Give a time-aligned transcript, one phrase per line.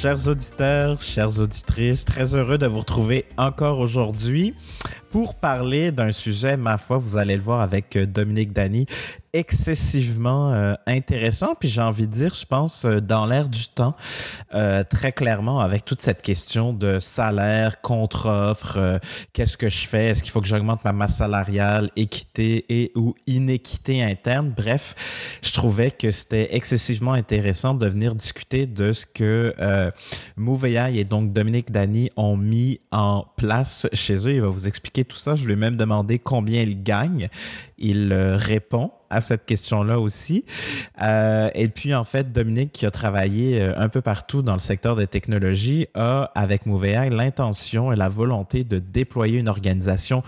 [0.00, 2.06] Chers auditeurs, chères auditrices.
[2.06, 4.54] Très heureux de vous retrouver encore aujourd'hui
[5.10, 8.86] pour parler d'un sujet, ma foi, vous allez le voir avec euh, Dominique Dany,
[9.32, 11.54] excessivement euh, intéressant.
[11.58, 13.94] Puis j'ai envie de dire, je pense, euh, dans l'air du temps,
[14.90, 19.00] très clairement, avec toute cette question de salaire, contre-offre,
[19.32, 23.14] qu'est-ce que je fais, est-ce qu'il faut que j'augmente ma masse salariale, équité et ou
[23.26, 24.52] inéquité interne?
[24.54, 24.94] Bref,
[25.42, 29.90] je trouvais que c'était excessivement intéressant de venir discuter de ce que euh,
[30.92, 34.32] et donc Dominique Dany ont mis en place chez eux.
[34.32, 35.36] Il va vous expliquer tout ça.
[35.36, 37.28] Je lui ai même demandé combien il gagne.
[37.78, 40.44] Il euh, répond à cette question-là aussi.
[41.02, 44.60] Euh, et puis, en fait, Dominique, qui a travaillé euh, un peu partout dans le
[44.60, 50.22] secteur des technologies, a, avec Mouvea, l'intention et la volonté de déployer une organisation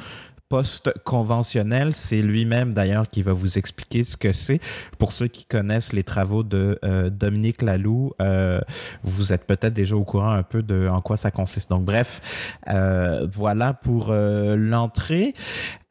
[0.53, 1.95] post-conventionnel.
[1.95, 4.61] C'est lui-même d'ailleurs qui va vous expliquer ce que c'est.
[4.99, 8.61] Pour ceux qui connaissent les travaux de euh, Dominique Laloux, euh,
[9.03, 11.71] vous êtes peut-être déjà au courant un peu de en quoi ça consiste.
[11.71, 12.21] Donc bref,
[12.69, 15.33] euh, voilà pour l'entrée.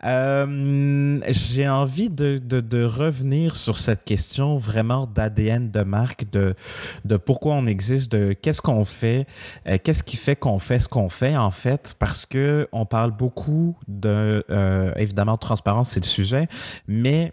[0.04, 6.56] Euh, j'ai envie de, de, revenir sur cette question vraiment d'ADN de marque, de,
[7.06, 9.28] de pourquoi on existe, de qu'est-ce qu'on fait,
[9.68, 13.12] euh, qu'est-ce qui fait qu'on fait ce qu'on fait en fait, parce que on parle
[13.12, 16.48] beaucoup de, euh, évidemment, de transparence, c'est le sujet,
[16.88, 17.32] mais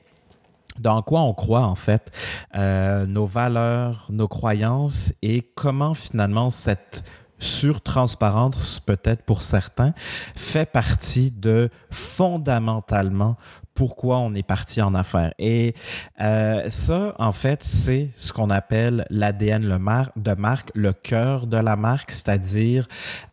[0.78, 2.12] dans quoi on croit en fait,
[2.54, 7.02] nos valeurs, nos croyances et comment finalement cette
[7.38, 9.94] surtransparence peut-être pour certains,
[10.36, 13.36] fait partie de fondamentalement
[13.78, 15.32] pourquoi on est parti en affaires.
[15.38, 15.72] Et
[16.20, 21.76] euh, ça, en fait, c'est ce qu'on appelle l'ADN de marque, le cœur de la
[21.76, 22.88] marque, c'est-à-dire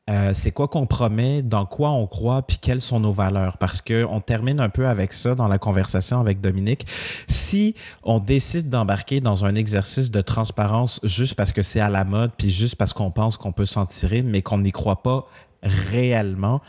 [0.08, 3.58] euh, c'est quoi qu'on promet, dans quoi on croit, puis quelles sont nos valeurs.
[3.58, 6.86] Parce qu'on termine un peu avec ça dans la conversation avec Dominique.
[7.28, 7.74] Si
[8.04, 12.34] on décide d'embarquer dans un exercice de transparence juste parce que c'est à la mode,
[12.38, 15.26] puis juste parce qu'on pense qu'on peut s'en tirer, mais qu'on n'y croit pas
[15.64, 16.62] réellement,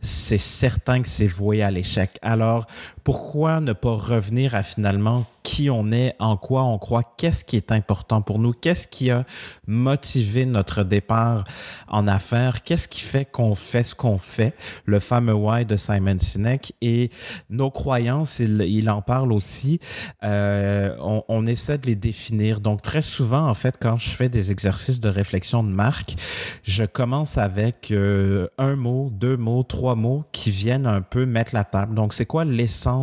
[0.00, 2.18] c'est certain que c'est voué à l'échec.
[2.22, 2.66] Alors,
[3.06, 7.56] pourquoi ne pas revenir à finalement qui on est, en quoi on croit, qu'est-ce qui
[7.56, 9.24] est important pour nous, qu'est-ce qui a
[9.68, 11.44] motivé notre départ
[11.86, 14.54] en affaires, qu'est-ce qui fait qu'on fait ce qu'on fait,
[14.86, 17.10] le fameux why de Simon Sinek et
[17.48, 19.78] nos croyances, il, en parle aussi,
[20.24, 22.58] euh, on, essaie de les définir.
[22.58, 26.16] Donc très souvent, en fait, quand je fais des exercices de réflexion de marque,
[26.64, 31.54] je commence avec euh, un mot, deux mots, trois mots qui viennent un peu mettre
[31.54, 31.94] la table.
[31.94, 32.95] Donc c'est quoi l'essence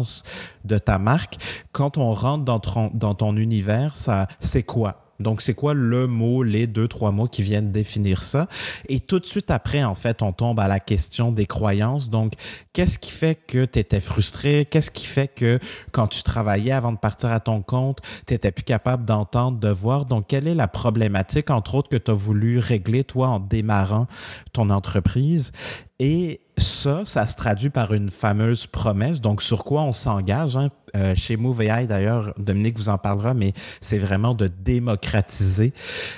[0.65, 1.37] de ta marque.
[1.71, 4.99] Quand on rentre dans ton, univers, ça, c'est quoi?
[5.19, 8.47] Donc, c'est quoi le mot, les deux, trois mots qui viennent définir ça?
[8.89, 12.09] Et tout de suite après, en fait, on tombe à la question des croyances.
[12.09, 12.33] Donc,
[12.73, 14.67] qu'est-ce qui fait que tu étais frustré?
[14.69, 15.59] Qu'est-ce qui fait que
[15.91, 19.69] quand tu travaillais avant de partir à ton compte, tu n'étais plus capable d'entendre, de
[19.69, 20.05] voir?
[20.05, 24.07] Donc, quelle est la problématique, entre autres, que tu as voulu régler, toi, en démarrant
[24.51, 25.51] ton entreprise?
[25.99, 29.19] Et ça, ça se traduit par une fameuse promesse.
[29.21, 30.55] Donc, sur quoi on s'engage?
[30.57, 30.69] Hein?
[30.95, 35.73] Euh, chez Move AI, d'ailleurs, Dominique vous en parlera, mais c'est vraiment de démocratiser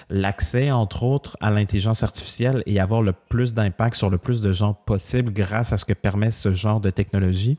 [0.10, 4.52] l'accès, entre autres, à l'intelligence artificielle et avoir le plus d'impact sur le plus de
[4.52, 7.58] gens possible grâce à ce que permet ce genre de technologie.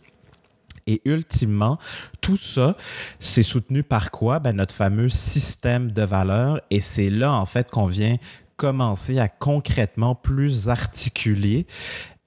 [0.86, 1.78] Et ultimement,
[2.20, 2.76] tout ça,
[3.18, 4.38] c'est soutenu par quoi?
[4.38, 6.60] Ben, notre fameux système de valeurs.
[6.70, 8.18] Et c'est là, en fait, qu'on vient
[8.56, 11.66] commencer à concrètement plus articuler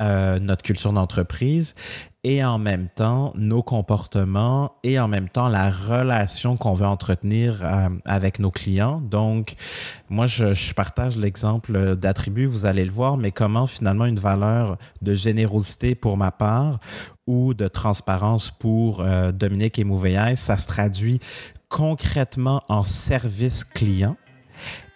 [0.02, 1.76] euh, notre culture d'entreprise
[2.24, 7.60] et en même temps nos comportements et en même temps la relation qu'on veut entretenir
[7.64, 9.02] euh, avec nos clients.
[9.02, 9.56] Donc,
[10.10, 14.78] moi, je, je partage l'exemple d'attribut, vous allez le voir, mais comment finalement une valeur
[15.02, 16.80] de générosité pour ma part
[17.28, 21.20] ou de transparence pour euh, Dominique et Mouveillais, ça se traduit
[21.70, 24.18] concrètement en service client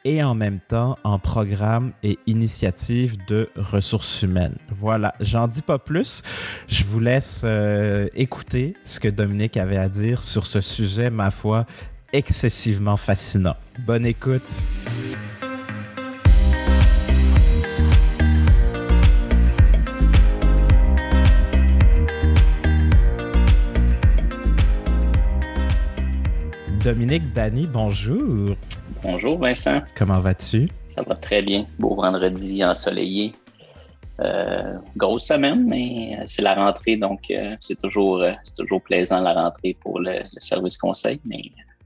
[0.06, 4.58] et en même temps en programme et initiative de ressources humaines.
[4.70, 6.22] Voilà, j'en dis pas plus.
[6.68, 11.32] Je vous laisse euh, écouter ce que Dominique avait à dire sur ce sujet, ma
[11.32, 11.66] foi,
[12.12, 13.56] excessivement fascinant.
[13.86, 14.44] Bonne écoute.
[26.84, 28.58] Dominique Dany, bonjour.
[29.02, 29.82] Bonjour Vincent.
[29.96, 30.68] Comment vas-tu?
[30.90, 31.66] Ça va très bien.
[31.80, 33.32] Beau vendredi ensoleillé.
[34.20, 38.24] Euh, grosse semaine, mais euh, c'est la rentrée, donc euh, c'est toujours,
[38.58, 41.44] toujours plaisant la rentrée pour le, service conseil, mais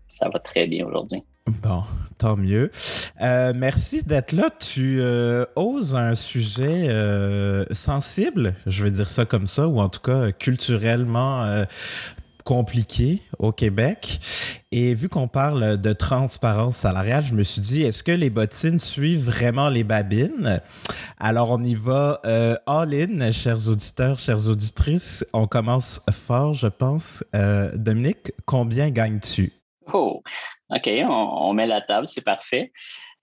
[0.10, 1.24] ça va très bien aujourd'hui.
[1.46, 1.84] Bon,
[2.18, 2.72] tant mieux.
[3.20, 4.50] merci d'être là.
[4.50, 5.00] Tu
[5.56, 6.90] oses un sujet
[7.72, 11.46] sensible, je vais dire ça comme ça, ou en tout cas culturellement
[12.48, 14.22] compliqué au Québec.
[14.72, 18.80] Et vu qu'on parle de transparence salariale, je me suis dit, est-ce que les bottines
[18.80, 20.62] suivent vraiment les babines?
[21.20, 25.26] Alors, on y va euh, all-in, chers auditeurs, chères auditrices.
[25.34, 27.22] On commence fort, je pense.
[27.36, 29.52] Euh, Dominique, combien gagnes-tu?
[29.92, 30.24] Oh,
[30.70, 32.72] OK, on, met la table, c'est parfait.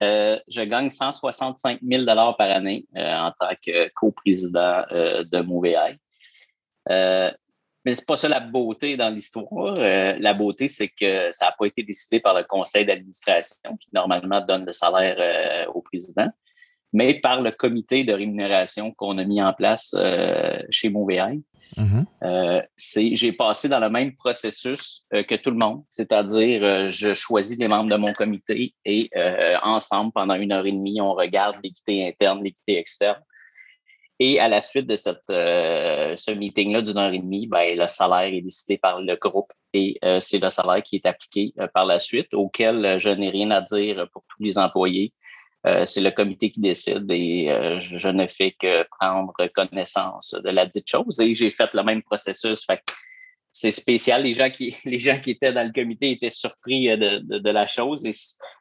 [0.03, 5.97] Euh, je gagne 165 000 par année en tant que coprésident de Mouveaille.
[7.85, 9.75] Mais c'est pas ça la beauté dans l'histoire.
[9.77, 13.89] Euh, la beauté, c'est que ça n'a pas été décidé par le conseil d'administration qui
[13.93, 16.27] normalement donne le salaire euh, au président,
[16.93, 21.39] mais par le comité de rémunération qu'on a mis en place euh, chez Montréal.
[21.77, 23.15] Mm-hmm.
[23.15, 27.89] j'ai passé dans le même processus que tout le monde, c'est-à-dire je choisis les membres
[27.89, 29.09] de mon comité et
[29.63, 33.17] ensemble, pendant une heure et demie, on regarde l'équité interne, l'équité externe
[34.19, 37.87] et à la suite de cette, euh, ce meeting-là d'une heure et demie, ben, le
[37.87, 41.67] salaire est décidé par le groupe et euh, c'est le salaire qui est appliqué euh,
[41.73, 45.13] par la suite, auquel je n'ai rien à dire pour tous les employés.
[45.87, 50.87] c'est le comité qui décide et je ne fais que prendre connaissance de la dite
[50.87, 51.19] chose.
[51.19, 52.67] Et j'ai fait le même processus.
[53.51, 54.23] C'est spécial.
[54.23, 57.49] Les gens, qui, les gens qui étaient dans le comité étaient surpris de, de, de
[57.49, 58.13] la chose et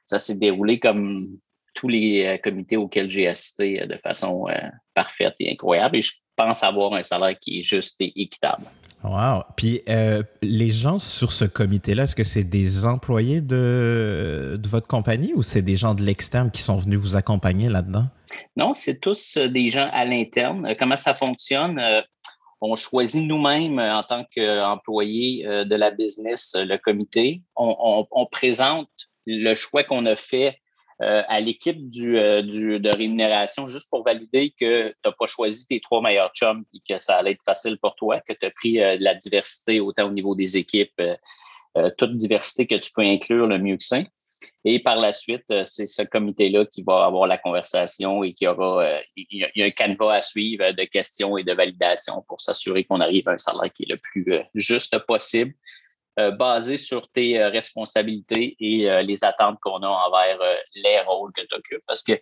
[0.07, 1.39] ça s'est déroulé comme
[1.75, 4.55] tous les euh, comités auxquels j'ai assisté euh, de façon euh,
[4.95, 5.97] parfaite et incroyable.
[5.97, 8.65] Et je pense avoir un salaire qui est juste et équitable.
[9.03, 9.43] Wow.
[9.55, 9.83] Puis
[10.41, 15.43] les gens sur ce comité-là, est-ce que c'est des employés de, de, votre compagnie ou
[15.43, 18.07] c'est des gens de l'externe qui sont venus vous accompagner là-dedans?
[18.57, 20.75] Non, c'est tous des gens à l'interne.
[20.79, 21.79] Comment ça fonctionne?
[22.63, 27.43] on choisit nous-mêmes en tant qu'employés de la business le comité.
[27.57, 28.89] On, on présente
[29.27, 30.57] le choix qu'on a fait
[31.05, 35.67] euh, à l'équipe euh, du, de rémunération juste pour valider que tu n'as pas choisi
[35.67, 38.51] tes trois meilleurs chums et que ça allait être facile pour toi, que tu as
[38.51, 41.03] pris euh, de la diversité autant au niveau des équipes,
[41.99, 44.07] toute diversité que tu peux inclure, le mieux que c'est.
[44.65, 49.01] Et par la suite, c'est ce comité-là qui va avoir la conversation et qui aura
[49.17, 53.01] il y a un canevas à suivre de questions et de validation pour s'assurer qu'on
[53.01, 54.25] arrive à un salaire qui est le plus
[54.55, 55.53] juste possible
[56.21, 60.39] euh, basé sur tes euh, responsabilités et euh, les attentes qu'on a envers
[60.77, 61.83] les rôles que tu occupes.
[61.89, 62.13] Parce que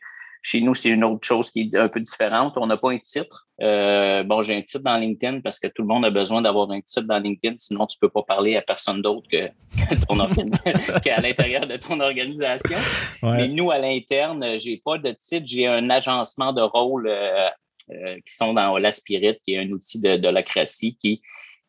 [0.40, 2.54] chez nous, c'est une autre chose qui est un peu différente.
[2.56, 3.48] On n'a pas un titre.
[3.60, 6.80] bon, j'ai un titre dans LinkedIn parce que tout le monde a besoin d'avoir un
[6.80, 9.50] titre dans LinkedIn, sinon tu ne peux pas parler à personne d'autre que,
[11.00, 12.78] qu'à l'intérieur de ton organisation.
[13.22, 17.12] Mais nous, à l'interne, j'ai pas de titre, j'ai un agencement de rôles
[17.88, 21.20] qui sont dans la Spirit, qui est un outil de, de lacratie qui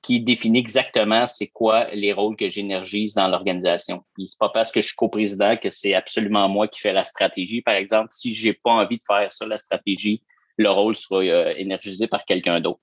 [0.03, 4.03] qui définit exactement c'est quoi les rôles que j'énergise dans l'organisation.
[4.13, 7.05] Puis c'est pas parce que je suis coprésident que c'est absolument moi qui fais la
[7.05, 7.61] stratégie.
[7.61, 10.21] Par exemple, si j'ai pas envie de faire ça, la stratégie,
[10.57, 12.81] le rôle sera euh, énergisé par quelqu'un d'autre.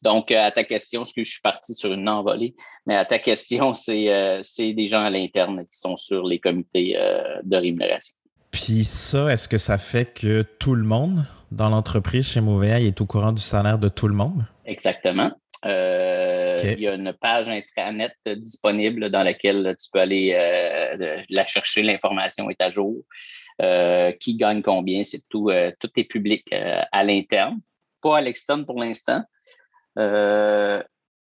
[0.00, 2.54] Donc, euh, à ta question, parce que je suis parti sur une envolée,
[2.86, 6.94] mais à ta question, c'est euh, des gens à l'interne qui sont sur les comités
[7.44, 8.14] de rémunération.
[8.50, 13.00] Puis ça, est-ce que ça fait que tout le monde dans l'entreprise chez Mouveail est
[13.00, 14.46] au courant du salaire de tout le monde?
[14.64, 15.30] Exactement.
[15.64, 21.44] Euh, il y a une page intranet disponible dans laquelle tu peux aller euh, la
[21.44, 23.02] chercher, l'information est à jour.
[23.62, 25.50] Euh, qui gagne combien, c'est tout,
[25.80, 27.58] tout est public à l'interne,
[28.02, 29.22] pas à l'externe pour l'instant.
[29.96, 30.82] je ne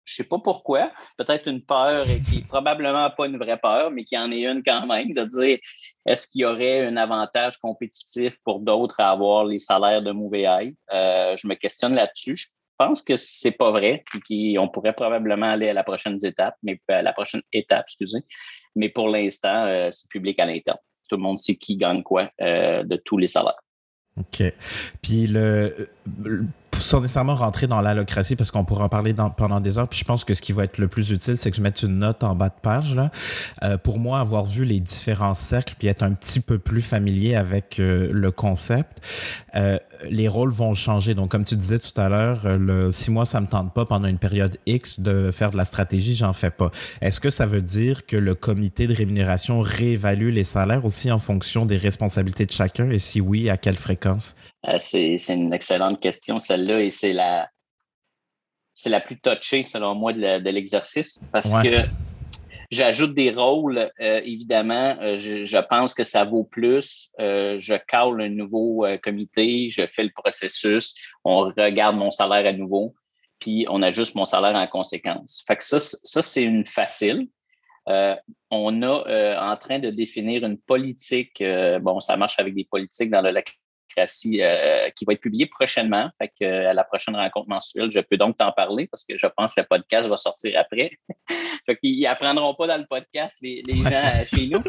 [0.04, 4.18] sais pas pourquoi, peut-être une peur qui est probablement pas une vraie peur, mais qui
[4.18, 5.60] en est une quand même, de dire
[6.06, 10.76] est-ce qu'il y aurait un avantage compétitif pour d'autres à avoir les salaires de Mouveail?
[10.92, 15.74] je me questionne là-dessus pense que c'est pas vrai, et qu'on pourrait probablement aller à
[15.74, 18.20] la prochaine étape, mais à la prochaine étape, excusez.
[18.76, 20.78] Mais pour l'instant, euh, c'est public à l'interne.
[21.10, 23.62] Tout le monde sait qui gagne quoi euh, de tous les salaires.
[24.18, 24.44] OK.
[25.02, 25.90] Puis le,
[26.80, 30.06] sans nécessairement rentrer dans l'allocratie, parce qu'on pourra en parler pendant des heures, puis je
[30.06, 32.24] pense que ce qui va être le plus utile, c'est que je mette une note
[32.24, 32.96] en bas de page.
[32.96, 33.12] Là.
[33.64, 37.36] Euh, pour moi, avoir vu les différents cercles, puis être un petit peu plus familier
[37.36, 39.02] avec euh, le concept,
[39.56, 39.78] euh,
[40.10, 41.14] les rôles vont changer.
[41.14, 44.08] Donc, comme tu disais tout à l'heure, le si moi, ça me tente pas pendant
[44.08, 46.72] une période X de faire de la stratégie, j'en fais pas.
[47.02, 51.20] Est-ce que ça veut dire que le comité de rémunération réévalue les salaires aussi en
[51.20, 52.90] fonction des responsabilités de chacun?
[52.90, 54.36] Et si oui, à quelle fréquence?
[54.68, 57.50] Euh, c'est une excellente question, celle-là, et c'est la,
[58.74, 61.86] c'est la plus touchée, selon moi, de l'exercice, parce que
[62.70, 67.10] j'ajoute des rôles, euh, évidemment, euh, je, pense que ça vaut plus.
[67.18, 72.94] je cale un nouveau comité, je fais le processus, on regarde mon salaire à nouveau,
[73.40, 75.42] puis on ajuste mon salaire en conséquence.
[75.48, 77.30] Fait que ça, ça c'est une facile.
[77.88, 81.42] on a en train de définir une politique,
[81.82, 83.32] bon, ça marche avec des politiques dans le
[83.98, 86.10] euh, qui va être publié prochainement.
[86.18, 89.28] Fait que, à la prochaine rencontre mensuelle, je peux donc t'en parler parce que je
[89.28, 90.92] pense que le podcast va sortir après.
[91.66, 94.64] fait qu'ils apprendront pas dans le podcast, les, gens chez nous.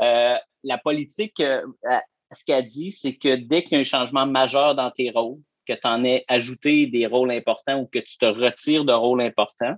[0.64, 4.90] la politique, ce qu'elle dit, c'est que dès qu'il y a un changement majeur dans
[4.90, 8.84] tes rôles, que tu en aies ajouté des rôles importants ou que tu te retires
[8.84, 9.76] de rôles importants,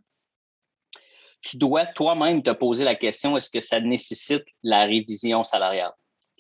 [1.43, 5.93] tu dois toi-même te poser la question est-ce que ça nécessite la révision salariale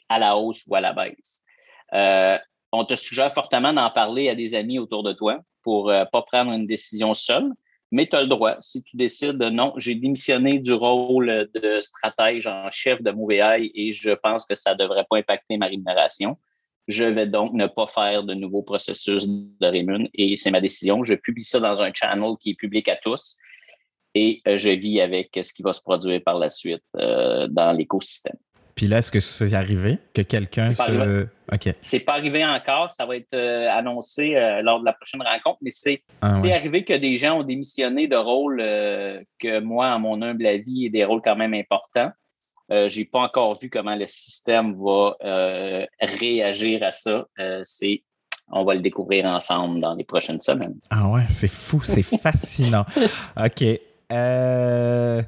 [0.08, 1.44] à la hausse ou à la baisse?
[1.94, 2.38] Euh,
[2.72, 6.04] on te suggère fortement d'en parler à des amis autour de toi pour ne euh,
[6.04, 7.50] pas prendre une décision seule,
[7.90, 8.56] mais tu as le droit.
[8.60, 13.70] Si tu décides de non, j'ai démissionné du rôle de stratège en chef de Mouvéail
[13.74, 16.36] et je pense que ça ne devrait pas impacter ma rémunération,
[16.86, 21.04] je vais donc ne pas faire de nouveaux processus de rémun et c'est ma décision.
[21.04, 23.36] Je publie ça dans un channel qui est public à tous
[24.14, 28.36] et euh, je vis avec ce qui va se produire par la suite dans l'écosystème.
[28.80, 31.26] Puis là, est-ce que c'est arrivé que quelqu'un se.
[31.52, 31.74] OK.
[31.80, 32.90] C'est pas arrivé encore.
[32.90, 34.30] Ça va être euh, annoncé
[34.62, 38.16] lors de la prochaine rencontre, mais c'est ah arrivé que des gens ont démissionné de
[38.16, 38.56] rôles
[39.38, 42.10] que moi, à mon humble avis, est des rôles quand même importants.
[42.70, 45.14] Je n'ai pas encore vu comment le système va
[46.00, 47.26] réagir à ça.
[47.64, 48.02] c'est
[48.50, 50.76] on va le découvrir ensemble dans les prochaines semaines.
[50.88, 52.86] Ah ouais, c'est fou, c'est fascinant.
[53.36, 53.62] OK.
[54.10, 55.22] Euh,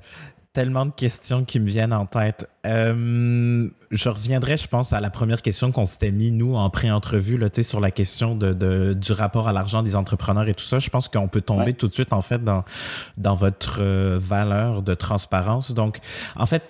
[0.53, 2.49] tellement de questions qui me viennent en tête.
[2.67, 7.41] Euh, je reviendrai, je pense, à la première question qu'on s'était mis, nous, en pré-entrevue,
[7.63, 10.79] sur la question de, du rapport à l'argent des entrepreneurs et tout ça.
[10.79, 12.65] Je pense qu'on peut tomber tout de suite, en fait, dans,
[13.17, 15.73] dans votre euh, valeur de transparence.
[15.73, 16.01] Donc,
[16.37, 16.63] en fait,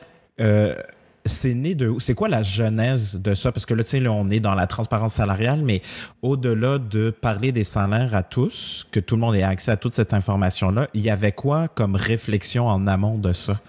[1.25, 3.53] c'est né de C'est quoi la genèse de ça?
[3.53, 5.83] Parce que là, tu sais, on est dans la transparence salariale, mais
[6.23, 9.93] au-delà de parler des salaires à tous, que tout le monde ait accès à toute
[9.93, 13.61] cette information-là, il y avait quoi comme réflexion en amont de ça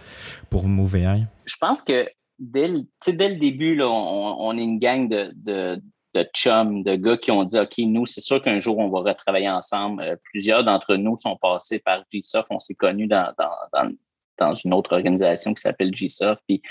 [0.50, 1.26] pour MoveAI?
[1.46, 2.08] Je pense que
[2.40, 5.82] dès le, dès le début, là, on, est une gang de, de,
[6.14, 9.12] de, chums, de gars qui ont dit OK, nous, c'est sûr qu'un jour, on va
[9.12, 10.02] retravailler ensemble.
[10.02, 12.48] Euh, plusieurs d'entre nous sont passés par GSoft.
[12.50, 13.90] On s'est connus dans, dans,
[14.38, 16.42] dans, une autre organisation qui s'appelle GSoft.
[16.48, 16.62] Puis,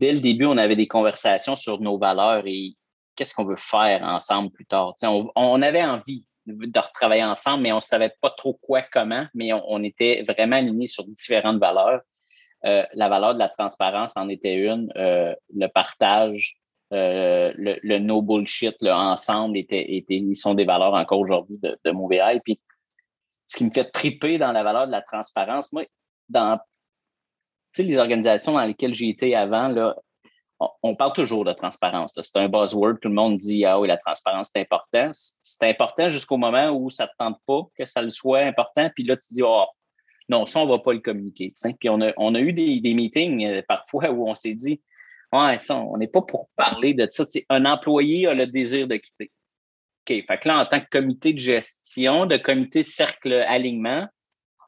[0.00, 2.74] dès le début, on avait des conversations sur nos valeurs et
[3.14, 4.94] qu'est-ce qu'on veut faire ensemble plus tard.
[5.02, 9.52] On, avait envie de retravailler ensemble, mais on ne savait pas trop quoi, comment, mais
[9.52, 12.00] on, était vraiment alignés sur différentes valeurs.
[12.64, 16.56] Euh, la valeur de la transparence en était une, euh, le partage,
[16.92, 22.40] euh, le, no bullshit, le ensemble, était, ils sont des valeurs encore aujourd'hui de, de
[22.40, 22.58] Puis,
[23.46, 25.84] ce qui me fait triper dans la valeur de la transparence, moi,
[26.28, 26.58] dans
[27.72, 29.96] sais, les organisations dans lesquelles j'ai été avant, là,
[30.82, 32.18] on, parle toujours de transparence.
[32.20, 32.98] C'est un buzzword.
[33.00, 35.10] Tout le monde dit Ah oui, la transparence, c'est important.
[35.14, 38.90] C'est important jusqu'au moment où ça ne te tente pas que ça le soit important.
[38.94, 39.64] Puis là, tu dis oh,
[40.28, 41.52] non, ça, on ne va pas le communiquer.
[41.78, 44.82] Puis on a, on a eu des, des meetings euh, parfois où on s'est dit
[45.32, 47.24] Ouais, ça, on n'est pas pour parler de ça.
[47.48, 49.30] un employé a le désir de quitter.
[50.08, 50.24] OK.
[50.26, 54.08] Fait que là, en tant que comité de gestion, de comité cercle alignement,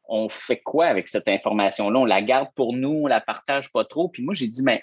[0.09, 2.01] on fait quoi avec cette information-là?
[2.01, 4.09] On la garde pour nous, on la partage pas trop.
[4.09, 4.83] Puis moi, j'ai dit, mais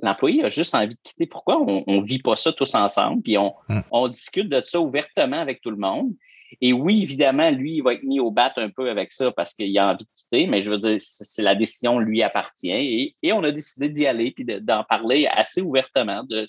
[0.00, 1.26] l'employé a juste envie de quitter.
[1.26, 3.22] Pourquoi on ne vit pas ça tous ensemble?
[3.22, 3.82] Puis hmm.
[3.90, 6.12] on, discute de ça ouvertement avec tout le monde.
[6.60, 9.54] Et oui, évidemment, lui, il va être mis au bat un peu avec ça parce
[9.54, 13.14] qu'il a envie de quitter, mais je veux dire, c'est la décision lui appartient.
[13.22, 16.44] Et, on a décidé d'y aller puis d'en parler assez ouvertement de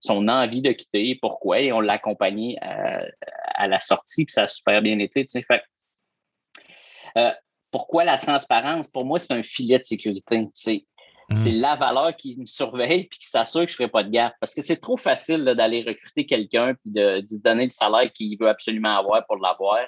[0.00, 1.60] son envie de quitter et pourquoi.
[1.60, 5.24] Et on l'a accompagné à, la sortie, puis ça a super bien été.
[5.46, 5.62] Fait
[7.16, 7.32] euh,
[7.70, 8.88] pourquoi la transparence?
[8.88, 10.48] Pour moi, c'est un filet de sécurité.
[10.54, 10.84] C'est
[11.30, 11.60] hmm.
[11.60, 14.34] la valeur qui me surveille et qui s'assure que je ne ferai pas de gaffe.
[14.40, 18.38] Parce que c'est trop facile d'aller recruter quelqu'un et de, lui donner le salaire qu'il
[18.38, 19.80] veut absolument avoir pour l'avoir.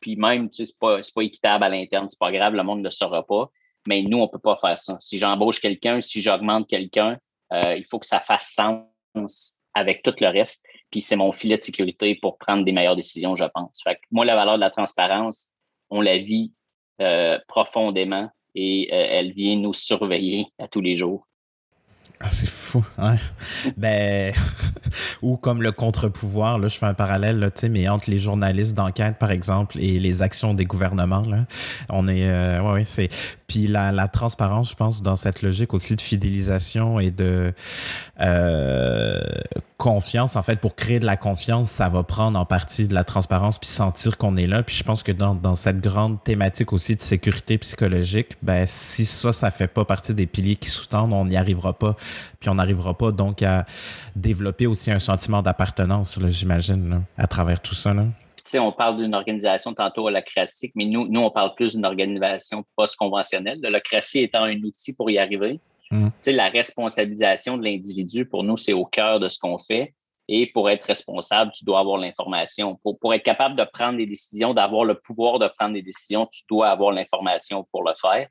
[0.00, 2.80] Puis même, tu sais, c'est pas, pas équitable à l'interne, c'est pas grave, le monde
[2.80, 3.50] ne le saura pas.
[3.86, 4.98] Mais nous, on ne peut pas faire ça.
[5.00, 7.18] Si j'embauche quelqu'un, si j'augmente quelqu'un,
[7.52, 10.64] euh, il faut que ça fasse sens avec tout le reste.
[10.90, 13.80] Puis c'est mon filet de sécurité pour prendre des meilleures décisions, je pense.
[13.82, 15.52] Fait moi, la valeur de la transparence,
[15.88, 16.52] on la vit
[17.00, 21.26] euh, profondément et euh, elle vient nous surveiller à tous les jours.
[22.22, 23.16] Ah, c'est fou, hein?
[23.78, 24.34] ben,
[25.22, 29.18] ou comme le contre-pouvoir, là, je fais un parallèle, là, mais entre les journalistes d'enquête,
[29.18, 31.22] par exemple, et les actions des gouvernements,
[31.88, 33.08] on est, euh, c'est,
[33.50, 37.52] puis la, transparence, je pense, dans cette logique aussi de fidélisation et de
[38.20, 39.20] euh,
[39.76, 43.02] confiance, en fait, pour créer de la confiance, ça va prendre en partie de la
[43.02, 44.62] transparence puis sentir qu'on est là.
[44.62, 49.04] Puis je pense que dans, dans, cette grande thématique aussi de sécurité psychologique, ben si
[49.04, 51.96] ça, ça fait pas partie des piliers qui sous-tendent, on n'y arrivera pas.
[52.38, 53.66] Puis on n'arrivera pas donc à
[54.14, 57.94] développer aussi un sentiment d'appartenance, j'imagine, à travers tout ça.
[57.94, 58.04] Là
[58.54, 61.84] on parle d'une organisation tantôt à la classique, mais nous, nous, on parle plus d'une
[61.84, 63.60] organisation post-conventionnelle.
[63.60, 65.60] La classique étant un outil pour y arriver.
[65.90, 66.08] Mm.
[66.26, 69.94] La responsabilisation de l'individu, pour nous, c'est au cœur de ce qu'on fait.
[70.28, 72.78] Et pour être responsable, tu dois avoir l'information.
[72.84, 76.26] Pour, pour être capable de prendre des décisions, d'avoir le pouvoir de prendre des décisions,
[76.26, 78.28] tu dois avoir l'information pour le faire.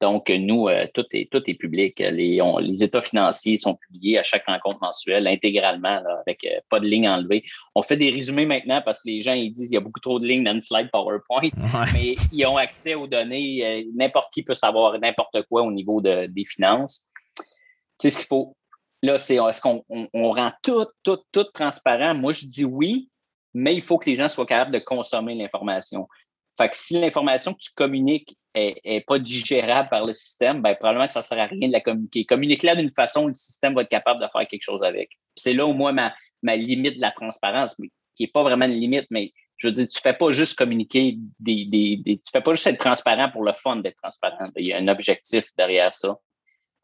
[0.00, 1.98] Donc, nous, euh, tout, est, tout est public.
[1.98, 6.86] Les, les, états financiers sont publiés à chaque rencontre mensuelle intégralement, avec euh, pas de
[6.86, 7.44] ligne enlevée.
[7.74, 10.00] On fait des résumés maintenant parce que les gens ils disent qu'il y a beaucoup
[10.00, 11.50] trop de lignes dans une slide PowerPoint,
[11.92, 13.64] mais ils ont accès aux données.
[13.64, 17.04] Euh, n'importe qui peut savoir n'importe quoi au niveau de, des finances.
[17.36, 17.44] Tu
[17.98, 18.56] sais ce qu'il faut.
[19.02, 22.14] Là, c'est est-ce qu'on on, rend tout, tout, tout transparent?
[22.14, 23.08] Moi, je dis oui,
[23.52, 26.06] mais il faut que les gens soient capables de consommer l'information.
[26.58, 31.06] Fait que si l'information que tu communiques n'est pas digérable par le système, ben, probablement
[31.06, 32.24] que ça ne sert à rien de la communiquer.
[32.24, 35.12] Communique-la d'une façon où le système va être capable de faire quelque chose avec.
[35.36, 37.76] C'est là, au moins, ma, ma limite de la transparence,
[38.16, 40.56] qui n'est pas vraiment une limite, mais je veux dire, tu ne fais pas juste
[40.56, 44.50] communiquer des, des, des, Tu fais pas juste être transparent pour le fun d'être transparent.
[44.56, 46.18] Il y a un objectif derrière ça.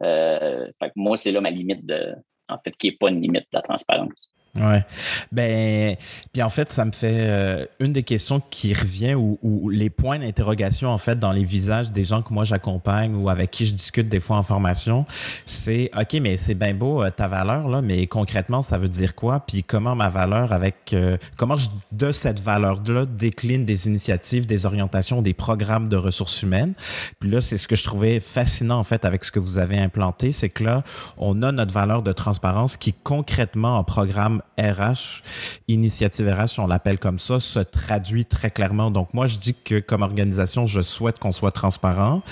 [0.03, 2.15] Euh, fait que moi, c'est là ma limite de.
[2.49, 4.31] En fait, qui n'est pas une limite de la transparence.
[4.57, 4.85] Ouais.
[5.33, 5.97] Ben,
[6.33, 10.19] puis en fait, ça me fait euh, une des questions qui revient ou, les points
[10.19, 13.75] d'interrogation en fait dans les visages des gens que moi j'accompagne ou avec qui je
[13.75, 15.05] discute des fois en formation,
[15.45, 19.15] c'est ok, mais c'est bien beau euh, ta valeur là, mais concrètement ça veut dire
[19.15, 19.41] quoi?
[19.41, 24.47] Puis comment ma valeur avec euh, comment je de cette valeur là décline des initiatives,
[24.47, 26.75] des orientations, des programmes de ressources humaines?
[27.21, 29.79] Puis là, c'est ce que je trouvais fascinant en fait avec ce que vous avez
[29.79, 30.85] implanté, c'est que là,
[31.17, 35.23] on a notre valeur de transparence qui concrètement en programme RH,
[35.69, 38.91] initiative RH, on l'appelle comme ça, se traduit très clairement.
[38.91, 42.23] Donc moi, je dis que comme organisation, je souhaite qu'on soit transparent.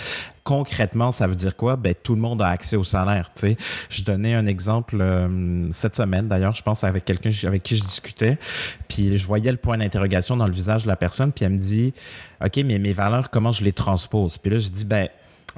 [0.42, 1.76] Concrètement, ça veut dire quoi?
[1.76, 3.30] Ben, tout le monde a accès au salaire.
[3.34, 3.56] sais.
[3.88, 7.84] Je donnais un exemple euh, cette semaine, d'ailleurs, je pense avec quelqu'un avec qui je
[7.84, 8.38] discutais,
[8.88, 11.58] puis je voyais le point d'interrogation dans le visage de la personne, puis elle me
[11.58, 11.94] dit,
[12.44, 14.36] OK, mais mes valeurs, comment je les transpose?
[14.38, 15.08] Puis là, je dis, ben,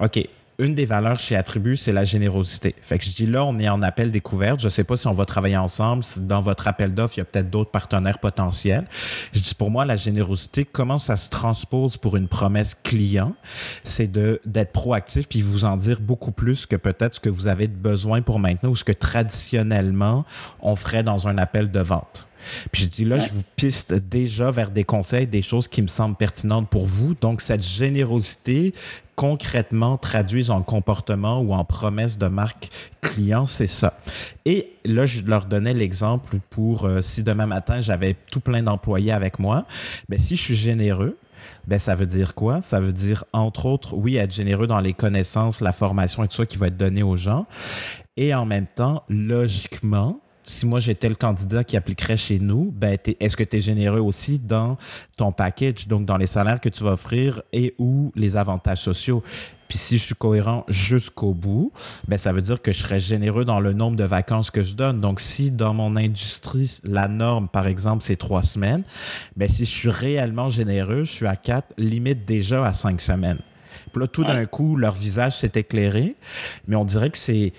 [0.01, 0.21] OK,
[0.59, 2.75] une des valeurs chez Attribut, c'est la générosité.
[2.81, 4.61] Fait que je dis là, on est en appel découverte.
[4.61, 6.03] Je sais pas si on va travailler ensemble.
[6.17, 8.87] Dans votre appel d'offres, il y a peut-être d'autres partenaires potentiels.
[9.33, 13.35] Je dis pour moi, la générosité, comment ça se transpose pour une promesse client?
[13.85, 17.47] C'est de, d'être proactif puis vous en dire beaucoup plus que peut-être ce que vous
[17.47, 20.25] avez besoin pour maintenant ou ce que traditionnellement
[20.61, 22.29] on ferait dans un appel de vente.
[22.73, 25.89] Puis je dis là, je vous piste déjà vers des conseils, des choses qui me
[25.89, 27.15] semblent pertinentes pour vous.
[27.21, 28.73] Donc, cette générosité
[29.17, 32.69] concrètement traduisent en comportement ou en promesse de marque
[33.01, 33.99] client, c'est ça.
[34.45, 39.13] Et là, je leur donnais l'exemple pour euh, si demain matin, j'avais tout plein d'employés
[39.13, 39.65] avec moi,
[40.09, 41.17] ben, si je suis généreux,
[41.67, 42.61] ben, ça veut dire quoi?
[42.61, 46.37] Ça veut dire, entre autres, oui, être généreux dans les connaissances, la formation et tout
[46.37, 47.47] ça qui va être donné aux gens.
[48.17, 52.97] Et en même temps, logiquement, si moi j'étais le candidat qui appliquerait chez nous, ben,
[53.21, 54.79] est-ce que tu es généreux aussi dans
[55.17, 59.23] ton package, donc dans les salaires que tu vas offrir et ou les avantages sociaux?
[59.69, 61.73] Puis si je suis cohérent jusqu'au bout,
[62.07, 64.75] ben ça veut dire que je serais généreux dans le nombre de vacances que je
[64.75, 65.01] donne.
[65.01, 68.85] Donc si dans mon industrie, la norme, par exemple, c'est trois semaines,
[69.37, 73.41] ben si je suis réellement généreux, je suis à quatre, limite déjà à cinq semaines.
[73.93, 76.15] Puis là, tout d'un coup, leur visage s'est éclairé,
[76.69, 77.53] mais on dirait que c'est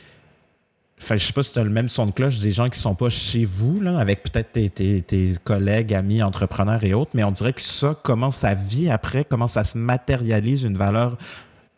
[0.99, 2.79] Enfin, je sais pas si tu as le même son de cloche des gens qui
[2.79, 7.31] sont pas chez vous, là, avec peut-être tes, collègues, amis, entrepreneurs et autres, mais on
[7.31, 11.17] dirait que ça, comment ça vit après, comment ça se matérialise une valeur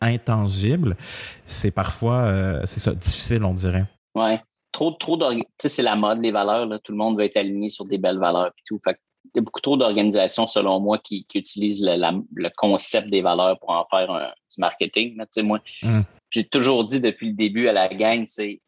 [0.00, 0.96] intangible,
[1.44, 3.84] c'est parfois, euh, c'est ça, difficile, on dirait.
[4.14, 4.40] Ouais.
[4.72, 5.18] Trop, trop
[5.58, 6.78] c'est la mode, les valeurs, là.
[6.78, 8.80] Tout le monde veut être aligné sur des belles valeurs et tout.
[8.82, 13.58] Fait il y a beaucoup trop d'organisations, selon moi, qui, utilisent le, concept des valeurs
[13.58, 15.16] pour en faire un, du marketing.
[15.18, 16.04] Tu sais, moi, hum.
[16.30, 18.60] j'ai toujours dit depuis le début à la gang, c'est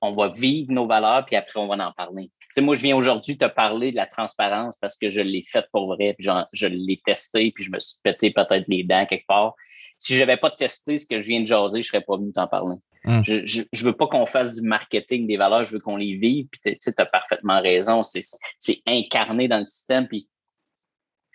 [0.00, 2.30] on va vivre nos valeurs, puis après, on va en parler.
[2.40, 5.42] Tu sais, moi, je viens aujourd'hui te parler de la transparence parce que je l'ai
[5.42, 9.06] faite pour vrai, puis je l'ai testé, puis je me suis pété peut-être les dents
[9.06, 9.54] quelque part.
[9.98, 12.16] Si je n'avais pas testé ce que je viens de jaser, je ne serais pas
[12.16, 12.76] venu t'en parler.
[13.06, 13.22] Hum.
[13.24, 16.48] Je ne veux pas qu'on fasse du marketing des valeurs, je veux qu'on les vive,
[16.50, 20.28] puis tu as parfaitement raison, c'est incarné dans le système, puis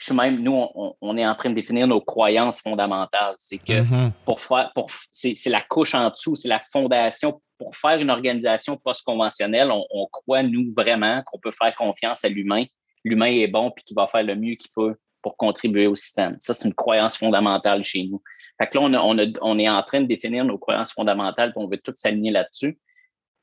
[0.01, 0.67] je suis même, nous,
[0.99, 3.35] on, est en train de définir nos croyances fondamentales.
[3.37, 4.11] C'est que mm-hmm.
[4.25, 8.75] pour faire, pour, c'est la couche en dessous, c'est la fondation pour faire une organisation
[8.75, 12.65] post-conventionnelle, on, croit, nous, vraiment qu'on peut faire confiance à l'humain.
[13.03, 16.37] L'humain est bon puis qu'il va faire le mieux qu'il peut pour contribuer au système.
[16.39, 18.19] Ça, c'est une croyance fondamentale chez nous.
[18.59, 21.77] Fait que là, on, est en train de définir nos croyances fondamentales et on veut
[21.77, 22.79] tous s'aligner là-dessus.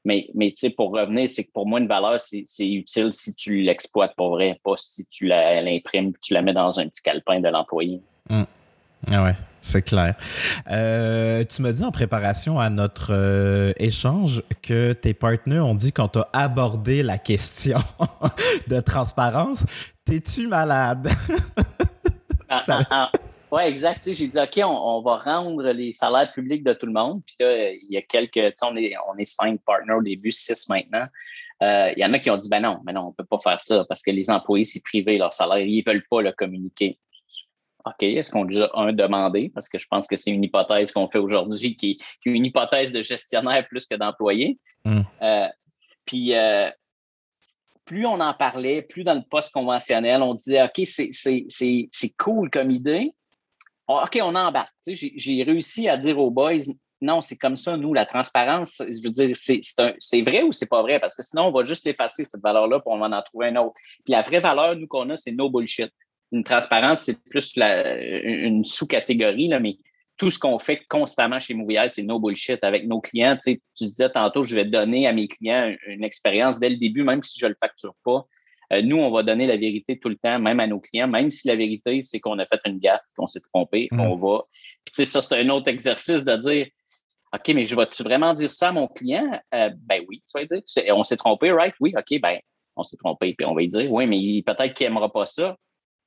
[0.05, 3.37] Mais, mais tu sais, pour revenir, c'est que pour moi, une valeur, c'est utile si
[3.37, 7.39] tu l'exploites pour vrai, pas si tu l'imprimes, tu la mets dans un petit calepin
[7.39, 8.01] de l'employé.
[8.31, 8.47] Hum.
[9.07, 10.17] Ah ouais, c'est clair.
[10.71, 15.93] Euh, tu m'as dit en préparation à notre euh, échange que tes partenaires ont dit
[15.93, 17.79] quand tu as abordé la question
[18.69, 19.65] de transparence,
[20.05, 21.09] t'es-tu malade?
[22.49, 23.13] ah, ah, ah.
[23.51, 24.11] Oui, exact.
[24.13, 27.23] J'ai dit, OK, on, va rendre les salaires publics de tout le monde.
[27.25, 30.69] Puis là, il y a quelques, on est, on est cinq partners au début, six
[30.69, 31.07] maintenant.
[31.63, 33.39] Euh, il y en a qui ont dit, ben non, mais non, on peut pas
[33.43, 36.99] faire ça parce que les employés, c'est privé, leur salaire, ils veulent pas le communiquer.
[37.89, 39.51] OK, est-ce qu'on a déjà un demandé?
[39.55, 42.93] Parce que je pense que c'est une hypothèse qu'on fait aujourd'hui qui, est une hypothèse
[42.93, 44.59] de gestionnaire plus que d'employé.
[44.85, 45.03] Hmm.
[45.23, 45.49] Euh,
[46.05, 46.71] puis, euh,
[47.85, 52.71] plus on en parlait, plus dans le poste conventionnel, on disait OK, c'est cool comme
[52.71, 53.13] idée.
[53.89, 54.73] Ah, OK, on embarque.
[54.87, 56.59] J'ai réussi à dire aux boys
[57.01, 60.83] non, c'est comme ça, nous, la transparence, je veux dire, c'est vrai ou c'est pas
[60.83, 60.99] vrai?
[60.99, 63.59] Parce que sinon, on va juste effacer cette valeur-là pour on va en trouver une
[63.59, 63.75] autre.
[64.05, 65.93] Puis la vraie valeur, nous, qu'on a, c'est no bullshit.
[66.33, 69.77] Une transparence, c'est plus une sous-catégorie, mais
[70.19, 73.37] tout ce qu'on fait constamment chez Movier, c'est no bullshit avec nos clients.
[73.37, 76.77] Tu, sais, tu disais tantôt, je vais donner à mes clients une expérience dès le
[76.77, 78.27] début, même si je ne le facture pas.
[78.73, 81.31] Euh, nous, on va donner la vérité tout le temps, même à nos clients, même
[81.31, 84.01] si la vérité, c'est qu'on a fait une gaffe, qu'on s'est trompé, mm.
[84.01, 84.45] on va.
[84.85, 86.67] Puis, tu sais, ça, c'est un autre exercice de dire
[87.35, 89.39] OK, mais je vais-tu vraiment dire ça à mon client?
[89.55, 90.63] Euh, ben oui, tu vas dire.
[90.97, 91.75] On s'est trompé, right?
[91.79, 92.39] Oui, OK, ben,
[92.77, 95.57] on s'est trompé, puis on va lui dire, oui, mais peut-être qu'il n'aimera pas ça.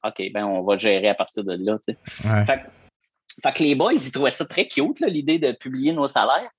[0.03, 1.97] OK, ben, on va gérer à partir de là, tu sais.
[2.45, 6.49] Fait, que les boys, ils trouvaient ça très cute, l'idée de publier nos salaires.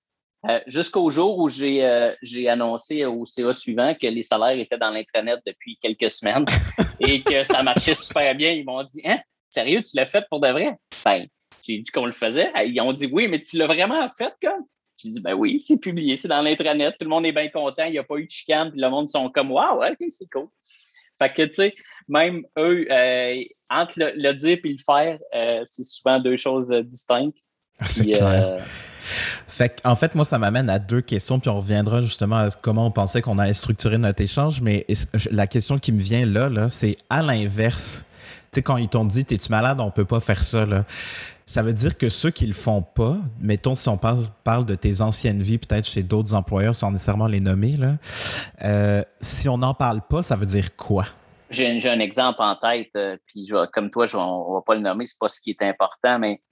[0.48, 4.90] Euh, jusqu'au jour où euh, j'ai annoncé au CA suivant que les salaires étaient dans
[4.90, 6.44] l'Intranet depuis quelques semaines
[7.00, 8.50] et que ça marchait super bien.
[8.50, 10.76] Ils m'ont dit Hein, sérieux, tu l'as fait pour de vrai?
[11.04, 11.26] Ben,
[11.62, 12.50] j'ai dit qu'on le faisait.
[12.66, 14.64] Ils ont dit oui, mais tu l'as vraiment fait comme?
[14.96, 17.84] J'ai dit ben oui, c'est publié, c'est dans l'intranet, tout le monde est bien content,
[17.84, 20.30] il n'y a pas eu de chicane, puis le monde sont comme Waouh, ok, c'est
[20.30, 20.48] cool.
[21.18, 21.74] Fait que tu sais,
[22.08, 26.82] même eux, euh, entre le, dire et le faire, euh, c'est souvent deux choses euh,
[26.82, 27.36] distinctes.
[27.80, 28.64] Ah, c'est clair.
[29.48, 32.86] Fait en fait, moi, ça m'amène à deux questions, puis on reviendra justement à comment
[32.86, 34.60] on pensait qu'on allait structurer notre échange.
[34.60, 34.86] Mais
[35.30, 38.04] la question qui me vient là, là c'est à l'inverse.
[38.54, 40.84] Sais, quand ils t'ont dit, t'es-tu malade, on peut pas faire ça, là.
[41.46, 45.00] Ça veut dire que ceux qui le font pas, mettons si on parle, de tes
[45.00, 47.96] anciennes vies, peut-être chez d'autres employeurs sans nécessairement les nommer, là,
[48.62, 51.06] euh, si on n'en parle pas, ça veut dire quoi?
[51.48, 55.06] J'ai un exemple en tête, euh, puis comme toi, on ne va pas le nommer,
[55.06, 56.42] c'est pas ce qui est important, mais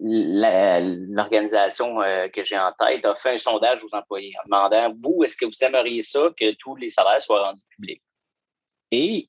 [0.00, 5.24] l'organisation euh, que j'ai en tête a fait un sondage aux employés en demandant, vous,
[5.24, 8.02] est-ce que vous aimeriez ça que tous les salaires soient rendus publics?
[8.90, 9.28] Et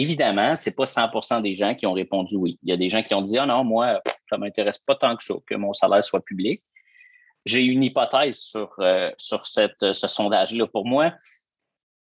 [0.00, 2.56] Évidemment, ce n'est pas 100% des gens qui ont répondu oui.
[2.62, 4.94] Il y a des gens qui ont dit Ah non, moi, ça ne m'intéresse pas
[4.94, 6.62] tant que ça, que mon salaire soit public.
[7.44, 10.68] J'ai une hypothèse sur, euh, sur cette, ce sondage-là.
[10.68, 11.12] Pour moi,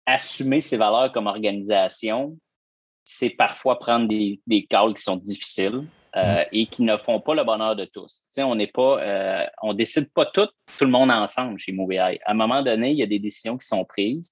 [0.06, 2.38] assumer ses valeurs comme organisation,
[3.04, 6.46] c'est parfois prendre des, des calls qui sont difficiles euh, mm.
[6.52, 8.26] et qui ne font pas le bonheur de tous.
[8.38, 10.48] on n'est pas, euh, on décide pas tout,
[10.78, 12.20] tout le monde ensemble chez MovieEye.
[12.24, 14.32] À un moment donné, il y a des décisions qui sont prises.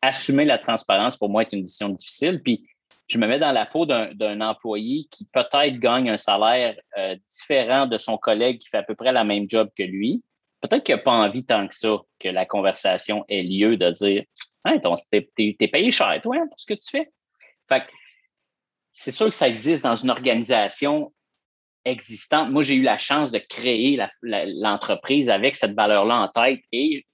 [0.00, 2.40] Assumer la transparence, pour moi, est une décision difficile.
[2.42, 2.66] Puis,
[3.08, 7.86] je me mets dans la peau d'un employé qui peut-être gagne un salaire euh, différent
[7.86, 10.22] de son collègue qui fait à peu près la même job que lui.
[10.60, 14.24] Peut-être qu'il n'a pas envie tant que ça que la conversation ait lieu de dire
[14.66, 17.08] Hein, t'es es payé cher, toi, pour ce que tu fais.
[17.68, 17.84] Fait
[18.92, 21.12] c'est sûr que ça existe dans une organisation
[21.84, 22.50] existante.
[22.50, 27.06] Moi, j'ai eu la chance de créer l'entreprise avec cette valeur-là en tête et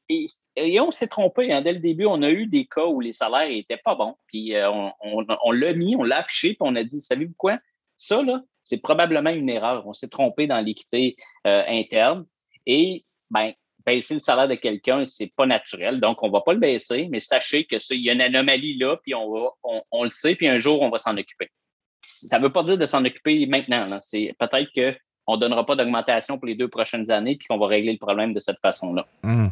[0.57, 1.53] et, on s'est trompé.
[1.53, 1.63] Hein.
[1.63, 4.17] Dès le début, on a eu des cas où les salaires n'étaient pas bons.
[4.27, 4.71] Puis euh,
[5.01, 7.59] on, l'a mis, on l'a affiché, puis on a dit, savez-vous quoi?
[7.97, 9.87] Ça, là, c'est probablement une erreur.
[9.87, 12.27] On s'est trompé dans l'équité euh, interne.
[12.67, 13.53] Et ben,
[13.85, 16.01] baisser le salaire de quelqu'un, c'est pas naturel.
[16.01, 18.97] Donc, on va pas le baisser, mais sachez que il y a une anomalie là,
[19.03, 19.51] puis on, va,
[19.91, 21.49] on, le sait, puis un jour, on va s'en occuper.
[22.03, 23.99] Ça ne veut pas dire de s'en occuper maintenant.
[24.01, 27.67] C'est peut-être qu'on ne donnera pas d'augmentation pour les deux prochaines années, puis qu'on va
[27.67, 29.07] régler le problème de cette façon-là.
[29.23, 29.49] Mmh.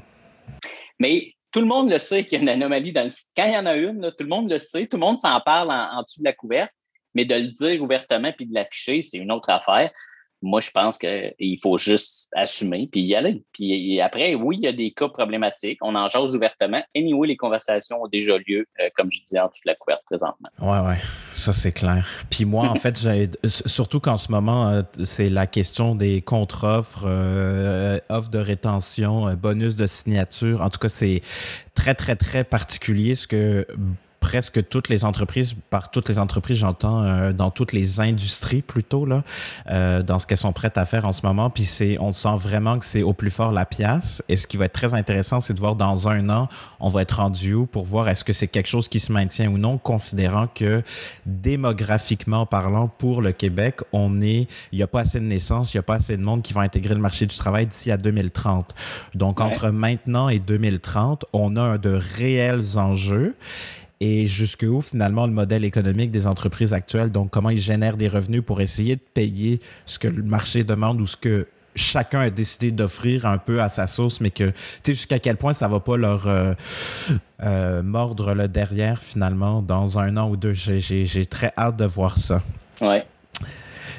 [1.01, 3.11] Mais tout le monde le sait qu'il y a une anomalie dans le.
[3.37, 5.41] Quand il y en a une, tout le monde le sait, tout le monde s'en
[5.41, 6.73] parle en, en, dessous de la couverte,
[7.15, 9.91] mais de le dire ouvertement puis de l'afficher, c'est une autre affaire
[10.43, 13.43] moi, je pense qu'il faut juste assumer puis y aller.
[13.53, 15.79] Puis après, oui, il y a des cas problématiques.
[15.83, 16.83] On en jase ouvertement.
[16.97, 20.03] Anyway, les conversations ont déjà lieu, euh, comme je disais, en dessous de la couverte
[20.07, 20.49] présentement.
[20.61, 20.95] Oui, oui,
[21.33, 22.07] ça c'est clair.
[22.31, 22.99] Puis moi, en fait,
[23.47, 29.77] surtout qu'en ce moment, euh, c'est la question des contre-offres, euh, offres de rétention, bonus
[29.77, 30.63] de signature.
[30.63, 31.23] En tout cas, c'est
[31.75, 33.67] très, très, très particulier ce que
[34.21, 39.07] presque toutes les entreprises, par toutes les entreprises, j'entends euh, dans toutes les industries plutôt,
[39.07, 39.25] là,
[39.71, 41.51] euh, dans ce qu'elles sont prêtes à faire en ce moment.
[41.51, 44.23] Puis c'est, on sent vraiment que c'est au plus fort la pièce.
[44.29, 47.03] Et ce qui va être très intéressant, c'est de voir dans un an, on va
[47.03, 49.79] être rendu où pour voir est-ce que c'est quelque chose qui se maintient ou non,
[49.79, 50.83] considérant que
[51.27, 55.79] démographiquement parlant, pour le Québec, on est, il n'y a pas assez de naissances, il
[55.79, 57.97] n'y a pas assez de monde qui va intégrer le marché du travail d'ici à
[57.97, 58.75] 2030.
[59.15, 63.35] Donc, entre maintenant et 2030, on a de réels enjeux
[64.01, 68.43] et jusqu'où finalement le modèle économique des entreprises actuelles, donc comment ils génèrent des revenus
[68.45, 72.73] pour essayer de payer ce que le marché demande ou ce que chacun a décidé
[72.73, 75.81] d'offrir un peu à sa sauce, mais que, tu sais, jusqu'à quel point ça va
[75.81, 76.55] pas leur euh,
[77.43, 80.53] euh, mordre le derrière, finalement, dans un an ou deux.
[80.55, 82.43] J'ai très hâte de voir ça.
[82.81, 83.07] Ouais.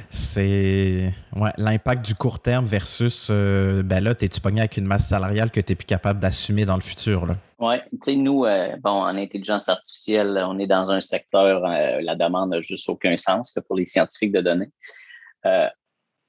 [0.09, 5.07] C'est ouais, l'impact du court terme versus, euh, ben là, t'es-tu pogné avec une masse
[5.07, 7.37] salariale que tu n'es plus capable d'assumer dans le futur, là?
[7.61, 12.49] Oui, tu sais, nous, bon, en intelligence artificielle, on est dans un secteur, la demande
[12.49, 14.71] n'a juste aucun sens pour les scientifiques de données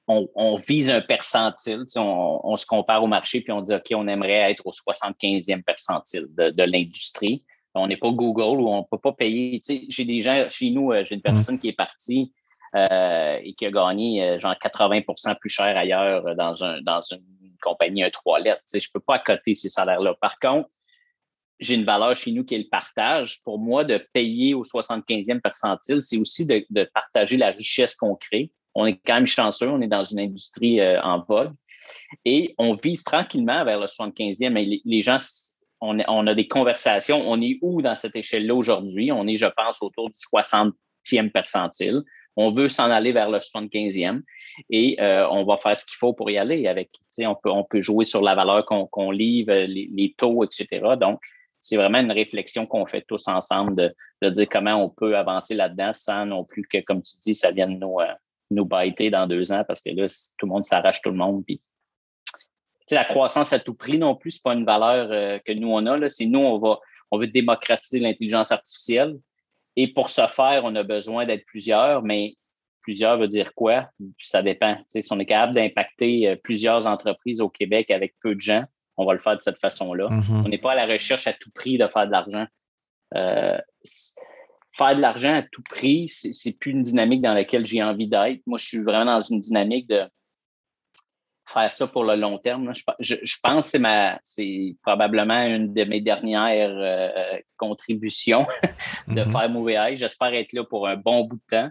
[0.07, 1.85] on, vise un percentile.
[1.95, 6.27] On, se compare au marché puis on dit OK, on aimerait être au 75e percentile
[6.29, 7.43] de, l'industrie.
[7.75, 9.61] On n'est pas Google ou on ne peut pas payer.
[9.89, 11.23] J'ai des gens chez nous, euh, j'ai une mm.
[11.23, 12.31] personne qui est partie
[12.75, 17.55] euh, et qui a gagné euh, genre 80% plus cher ailleurs dans, un, dans une
[17.61, 18.61] compagnie, un trois lettres.
[18.71, 20.13] Je ne peux pas accoter ces salaires-là.
[20.21, 20.69] Par contre,
[21.59, 23.41] j'ai une valeur chez nous qui est le partage.
[23.43, 28.15] Pour moi, de payer au 75e percentile, c'est aussi de, de partager la richesse qu'on
[28.15, 31.53] crée on est quand même chanceux, on est dans une industrie euh, en vogue
[32.25, 34.49] et on vise tranquillement vers le 75e.
[34.49, 35.17] Mais les, gens,
[35.81, 37.21] on, a des conversations.
[37.29, 39.11] On est où dans cette échelle-là aujourd'hui?
[39.11, 42.01] On est, je pense, autour du 60e percentile.
[42.35, 44.21] On veut s'en aller vers le 75e
[44.69, 46.67] et euh, on va faire ce qu'il faut pour y aller.
[46.67, 46.89] Avec,
[47.19, 50.95] on peut, on peut jouer sur la valeur qu'on livre, les, taux, etc.
[50.99, 51.19] Donc,
[51.63, 53.73] c'est vraiment une réflexion qu'on fait tous ensemble
[54.21, 57.51] de, dire comment on peut avancer là-dedans sans non plus que, comme tu dis, ça
[57.51, 60.05] vienne nous, euh, dans deux ans parce que là,
[60.37, 61.43] tout le monde s'arrache tout le monde.
[62.91, 65.69] La croissance à tout prix non plus, ce n'est pas une valeur euh, que nous,
[65.69, 66.09] on a.
[66.09, 66.79] C'est nous, on, va,
[67.11, 69.17] on veut démocratiser l'intelligence artificielle.
[69.77, 72.35] Et pour ce faire, on a besoin d'être plusieurs, mais
[72.81, 73.89] plusieurs veut dire quoi?
[74.19, 74.77] Ça dépend.
[74.89, 78.65] si on est capable d'impacter euh, plusieurs entreprises au Québec avec peu de gens,
[78.97, 80.09] on va le faire de cette façon-là.
[80.09, 80.45] Mm-hmm.
[80.45, 82.45] On n'est pas à la recherche à tout prix de faire de l'argent.
[83.15, 83.57] Euh,
[84.75, 88.41] faire de l'argent à tout prix, c'est plus une dynamique dans laquelle j'ai envie d'être.
[88.45, 90.03] Moi, je suis vraiment dans une dynamique de
[91.45, 92.71] faire ça pour le long terme.
[92.99, 93.77] Je, pense que
[94.23, 98.47] c'est probablement une de mes dernières euh, contributions
[99.07, 99.31] de mm-hmm.
[99.31, 101.69] faire Mauvais J'espère être là pour un bon bout de temps.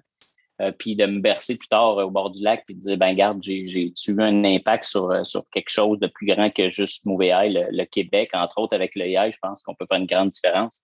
[0.63, 3.15] Euh, puis de me bercer plus tard au bord du lac puis de dire ben
[3.15, 7.05] garde j'ai eu un impact sur, euh, sur quelque chose de plus grand que juste
[7.07, 10.29] Mauvais le, le, Québec entre autres avec le je pense qu'on peut faire une grande
[10.29, 10.83] différence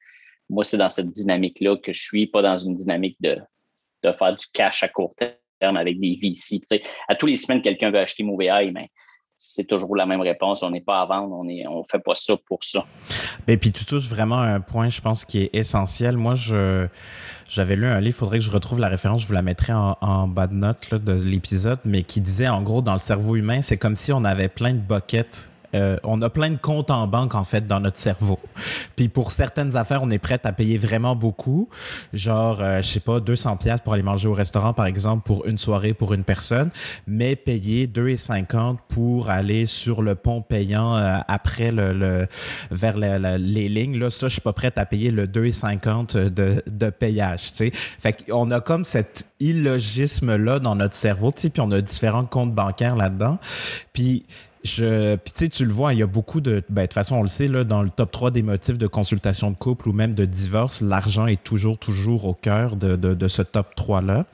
[0.50, 3.38] moi, c'est dans cette dynamique-là que je suis, pas dans une dynamique de,
[4.02, 6.60] de faire du cash à court terme avec des VC.
[7.08, 8.90] à tous les semaines, quelqu'un veut acheter MovieEye, mais
[9.38, 10.62] c'est toujours la même réponse.
[10.64, 12.84] On n'est pas à vendre, on ne on fait pas ça pour ça.
[13.46, 16.16] Et puis tu touches vraiment un point, je pense, qui est essentiel.
[16.16, 16.88] Moi, je
[17.48, 19.72] j'avais lu un livre, il faudrait que je retrouve la référence, je vous la mettrai
[19.72, 23.36] en, en bas de note de l'épisode, mais qui disait en gros, dans le cerveau
[23.36, 26.90] humain, c'est comme si on avait plein de buckets euh, on a plein de comptes
[26.90, 28.38] en banque, en fait, dans notre cerveau.
[28.96, 31.68] Puis pour certaines affaires, on est prêt à payer vraiment beaucoup.
[32.12, 35.46] Genre, euh, je sais pas, 200 pièces pour aller manger au restaurant, par exemple, pour
[35.46, 36.70] une soirée pour une personne,
[37.06, 42.26] mais payer 2,50 pour aller sur le pont payant euh, après le,
[42.70, 43.98] vers les lignes.
[43.98, 47.72] Là, ça, je suis pas prêt à payer le 2,50 de, de payage, tu sais.
[47.98, 52.24] Fait qu'on a comme cet illogisme-là dans notre cerveau, tu sais, puis on a différents
[52.24, 53.38] comptes bancaires là-dedans.
[53.92, 54.24] Puis
[54.64, 56.62] je, puis tu sais, tu le vois, il y a beaucoup de.
[56.68, 58.86] Ben, de toute façon, on le sait, là, dans le top 3 des motifs de
[58.86, 63.28] consultation de couple ou même de divorce, l'argent est toujours, toujours au cœur de, de,
[63.28, 64.26] ce top 3-là.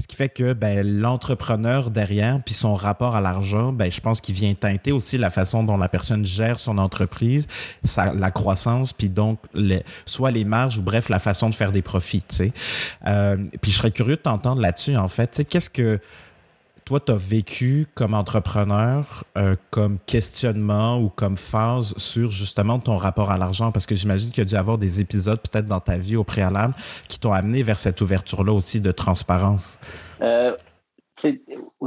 [0.00, 4.20] Ce qui fait que ben, l'entrepreneur derrière, puis son rapport à l'argent, ben, je pense
[4.20, 7.48] qu'il vient teinter aussi la façon dont la personne gère son entreprise,
[7.82, 11.72] sa, la croissance, puis donc les, soit les marges ou bref, la façon de faire
[11.72, 12.22] des profits.
[12.28, 12.52] Tu sais.
[13.06, 15.28] Euh, puis je serais curieux de t'entendre là-dessus, en fait.
[15.28, 16.00] Tu sais, qu'est-ce que
[16.84, 22.96] toi, tu as vécu comme entrepreneur, euh, comme questionnement ou comme phase sur justement ton
[22.96, 23.72] rapport à l'argent?
[23.72, 26.16] Parce que j'imagine qu'il y a dû y avoir des épisodes peut-être dans ta vie
[26.16, 26.74] au préalable
[27.08, 29.78] qui t'ont amené vers cette ouverture-là aussi de transparence.
[30.20, 30.56] Euh,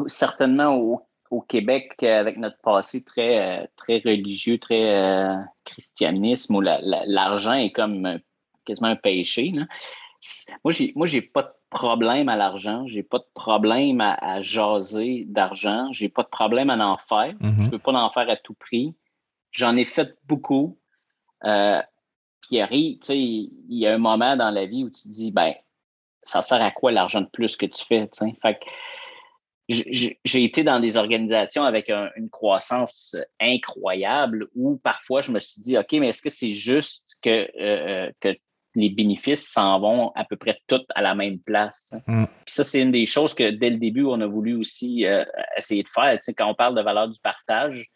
[0.08, 7.72] certainement au, Québec, avec notre passé très, euh, très religieux, très christianisme, où l'argent est
[7.72, 8.20] comme
[8.66, 9.54] quasiment un péché.
[10.70, 16.10] J'ai, moi, j'ai pas problème à l'argent, j'ai pas de problème à, jaser d'argent, j'ai
[16.10, 17.34] pas de problème à en faire.
[17.34, 17.66] Mm-hmm.
[17.66, 18.96] Je veux pas en faire à tout prix.
[19.52, 20.80] J'en ai fait beaucoup.
[21.44, 21.82] Euh,
[22.42, 25.54] puis il y a un moment dans la vie où tu te dis, ben,
[26.24, 28.10] ça sert à quoi l'argent de plus que tu fais,
[28.42, 28.60] Fait
[29.68, 35.78] j'ai été dans des organisations avec une croissance incroyable où parfois je me suis dit,
[35.78, 38.38] OK, mais est-ce que c'est juste que, euh, euh, que
[38.76, 41.96] les bénéfices s'en vont à peu près toutes à la même place.
[42.08, 42.26] Mm.
[42.26, 45.24] Puis ça, c'est une des choses que dès le début, on a voulu aussi euh,
[45.58, 46.18] essayer de faire.
[46.38, 47.90] quand on parle de valeur du partage,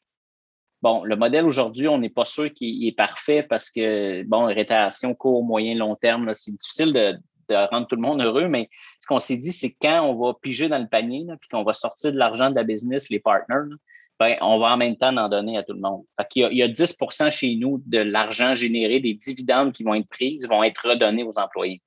[0.82, 5.14] bon, le modèle aujourd'hui, on n'est pas sûr qu'il est parfait parce que, bon, rétention
[5.14, 7.18] court, moyen, long terme, c'est difficile de,
[7.52, 10.68] rendre tout le monde heureux, mais ce qu'on s'est dit, c'est quand on va piger
[10.68, 13.76] dans le panier, puis qu'on va sortir de l'argent de la business, les partners,
[14.20, 16.04] ben, on va en même temps en donner à tout le monde.
[16.36, 19.84] il, y a, il y a 10% chez nous de l'argent généré, des dividendes qui
[19.84, 21.82] vont être prises, vont être redonnés aux employés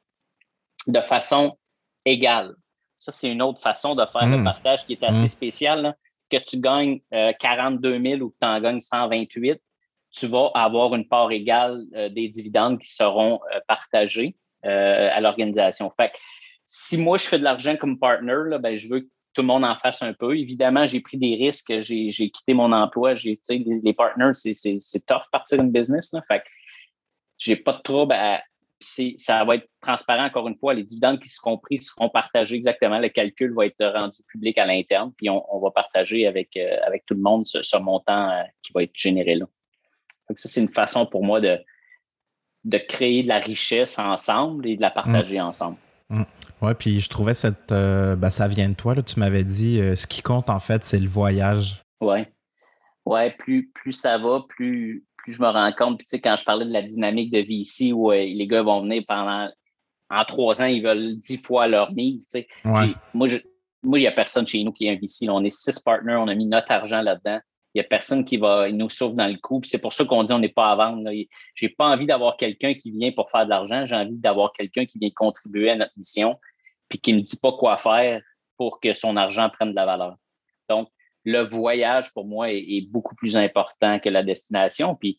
[0.87, 1.59] de façon
[2.05, 2.55] égale.
[2.99, 4.45] Ça, c'est une autre façon de faire le hmm.
[4.45, 5.29] partage qui est assez hmm.
[5.29, 5.97] spécial.
[6.31, 9.61] Que tu gagnes 42 euh, 000 ou que tu en gagnes 128,
[10.13, 15.91] tu vas avoir une part égale euh, des dividendes qui seront euh, partagés à l'organisation.
[15.91, 16.13] Fait
[16.65, 19.47] si moi, je fais de l'argent comme partner, là, ben, je veux que tout le
[19.47, 20.37] monde en fasse un peu.
[20.37, 25.23] Évidemment, j'ai pris des risques, j'ai quitté mon emploi, j'ai, les, les partners, c'est tough
[25.31, 26.13] partir une business.
[26.13, 26.43] Là, fait
[27.39, 28.43] j'ai pas de trouble à,
[29.17, 30.75] ça va être transparent encore une fois.
[30.75, 32.99] Les dividendes qui seront pris seront partagés exactement.
[32.99, 37.05] Le calcul va être rendu public à l'interne, puis on, va partager avec, euh, avec
[37.07, 39.47] tout le monde ce, montant euh, qui va être généré là.
[40.29, 41.59] Donc, ça, c'est une façon pour moi de,
[42.65, 45.43] de créer de la richesse ensemble et de la partager mm.
[45.43, 45.79] ensemble.
[46.09, 46.23] Mm.
[46.63, 47.73] Oui, puis je trouvais cette.
[47.73, 50.85] Euh, ben, ça vient de toi, là, tu m'avais dit, ce qui compte en fait,
[50.85, 51.83] c'est le voyage.
[52.01, 52.25] Oui.
[53.05, 55.99] Oui, plus, plus ça va, plus, plus je me rends compte.
[55.99, 58.47] Puis, tu sais, quand je parlais de la dynamique de vie ici, où euh, les
[58.47, 59.51] gars vont venir pendant.
[60.11, 62.29] En trois ans, ils veulent dix fois leur mise.
[62.29, 62.49] Tu sais.
[63.15, 65.31] Moi, il n'y a personne chez nous qui est un VC.
[65.31, 67.41] On est six partners, on a mis notre argent là-dedans.
[67.75, 69.63] Il n'y a personne qui va nous sauve dans le coup.
[69.65, 71.11] C'est pour ça qu'on dit on n'est pas à vendre.
[71.55, 73.87] Je n'ai pas envie d'avoir quelqu'un qui vient pour faire de l'argent.
[73.87, 76.39] J'ai envie d'avoir quelqu'un qui vient contribuer à notre mission
[76.93, 78.21] puis qui ne me dit pas quoi faire
[78.59, 80.17] pour que son argent prenne de la valeur.
[80.69, 80.89] Donc,
[81.25, 84.95] le voyage, pour moi, est, beaucoup plus important que la destination.
[84.95, 85.19] Puis,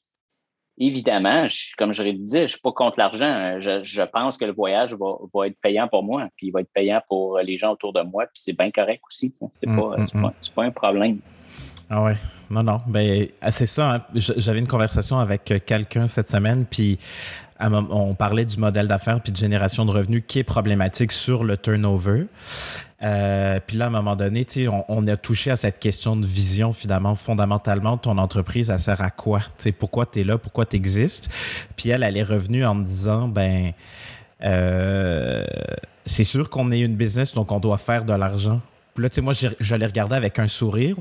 [0.77, 1.47] évidemment,
[1.79, 3.59] comme je le disais, je ne suis pas contre l'argent.
[3.59, 7.01] Je, pense que le voyage va, être payant pour moi, puis il va être payant
[7.09, 9.33] pour les gens autour de moi, puis c'est bien correct aussi.
[9.39, 10.31] C'est n'est mm, mm, mm.
[10.53, 11.17] pas, un problème.
[11.89, 12.15] Ah ouais,
[12.51, 12.81] non, non.
[12.85, 13.95] Ben, ah, c'est ça.
[13.95, 14.05] Hein.
[14.13, 16.99] J'avais une conversation avec quelqu'un cette semaine, puis
[17.71, 21.57] on parlait du modèle d'affaires puis de génération de revenus qui est problématique sur le
[21.57, 22.25] turnover.
[23.03, 26.25] Euh, puis là, à un moment donné, on, on a touché à cette question de
[26.25, 29.41] vision, finalement, fondamentalement, ton entreprise, elle sert à quoi?
[29.77, 30.37] pourquoi tu es là?
[30.37, 31.29] Pourquoi tu existes?
[31.75, 33.73] Puis elle, elle est revenue en me disant, ben,
[34.43, 35.45] euh,
[36.05, 38.61] c'est sûr qu'on est une business, donc on doit faire de l'argent.
[38.93, 40.95] Puis là, tu sais, moi, j'allais regarder avec un sourire.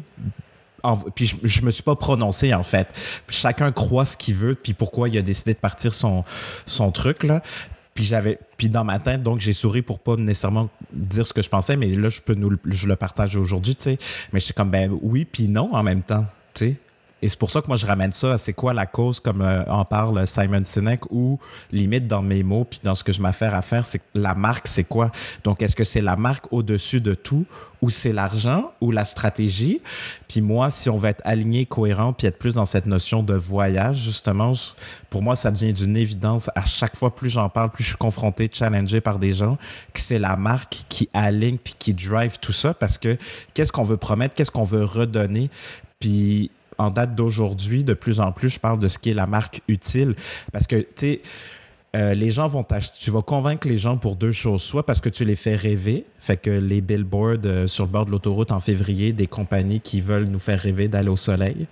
[1.14, 2.88] Puis je, je, me suis pas prononcé en fait.
[3.28, 6.24] Chacun croit ce qu'il veut, puis pourquoi il a décidé de partir son,
[6.66, 7.42] son truc là.
[7.94, 11.42] Puis j'avais, puis dans ma tête, donc j'ai souri pour pas nécessairement dire ce que
[11.42, 13.98] je pensais, mais là je peux nous, je le partage aujourd'hui, tu sais.
[14.32, 16.76] Mais je suis comme ben oui puis non en même temps, tu sais.
[17.22, 19.64] Et c'est pour ça que moi, je ramène ça c'est quoi la cause, comme euh,
[19.66, 21.38] en parle Simon Sinek, ou
[21.70, 24.66] limite dans mes mots, puis dans ce que je m'affaire à faire, c'est la marque,
[24.66, 25.12] c'est quoi?
[25.44, 27.46] Donc, est-ce que c'est la marque au-dessus de tout,
[27.80, 29.80] ou c'est l'argent, ou la stratégie?
[30.28, 33.34] Puis moi, si on veut être aligné, cohérent, puis être plus dans cette notion de
[33.34, 34.52] voyage, justement,
[35.08, 36.50] pour moi, ça devient d'une évidence.
[36.56, 39.58] À chaque fois, plus j'en parle, plus je suis confronté, challengé par des gens,
[39.94, 43.16] que c'est la marque qui aligne, puis qui drive tout ça, parce que
[43.54, 45.50] qu'est-ce qu'on veut promettre, qu'est-ce qu'on veut redonner,
[46.00, 46.50] puis
[46.82, 49.62] en date d'aujourd'hui, de plus en plus, je parle de ce qui est la marque
[49.68, 50.14] utile.
[50.52, 51.22] Parce que, tu sais,
[51.94, 52.96] euh, les gens vont t'acheter.
[52.98, 54.62] Tu vas convaincre les gens pour deux choses.
[54.62, 58.06] Soit parce que tu les fais rêver, fait que les billboards euh, sur le bord
[58.06, 61.66] de l'autoroute en février, des compagnies qui veulent nous faire rêver d'aller au soleil,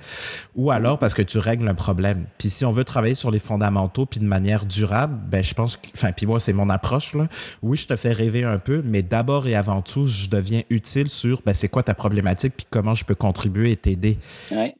[0.56, 2.26] ou alors parce que tu règles un problème.
[2.36, 5.78] Puis si on veut travailler sur les fondamentaux puis de manière durable, ben je pense
[5.78, 7.26] que, enfin, puis moi c'est mon approche là.
[7.62, 11.08] Oui, je te fais rêver un peu, mais d'abord et avant tout, je deviens utile
[11.08, 14.18] sur ben, c'est quoi ta problématique puis comment je peux contribuer et t'aider.
[14.50, 14.74] Ouais.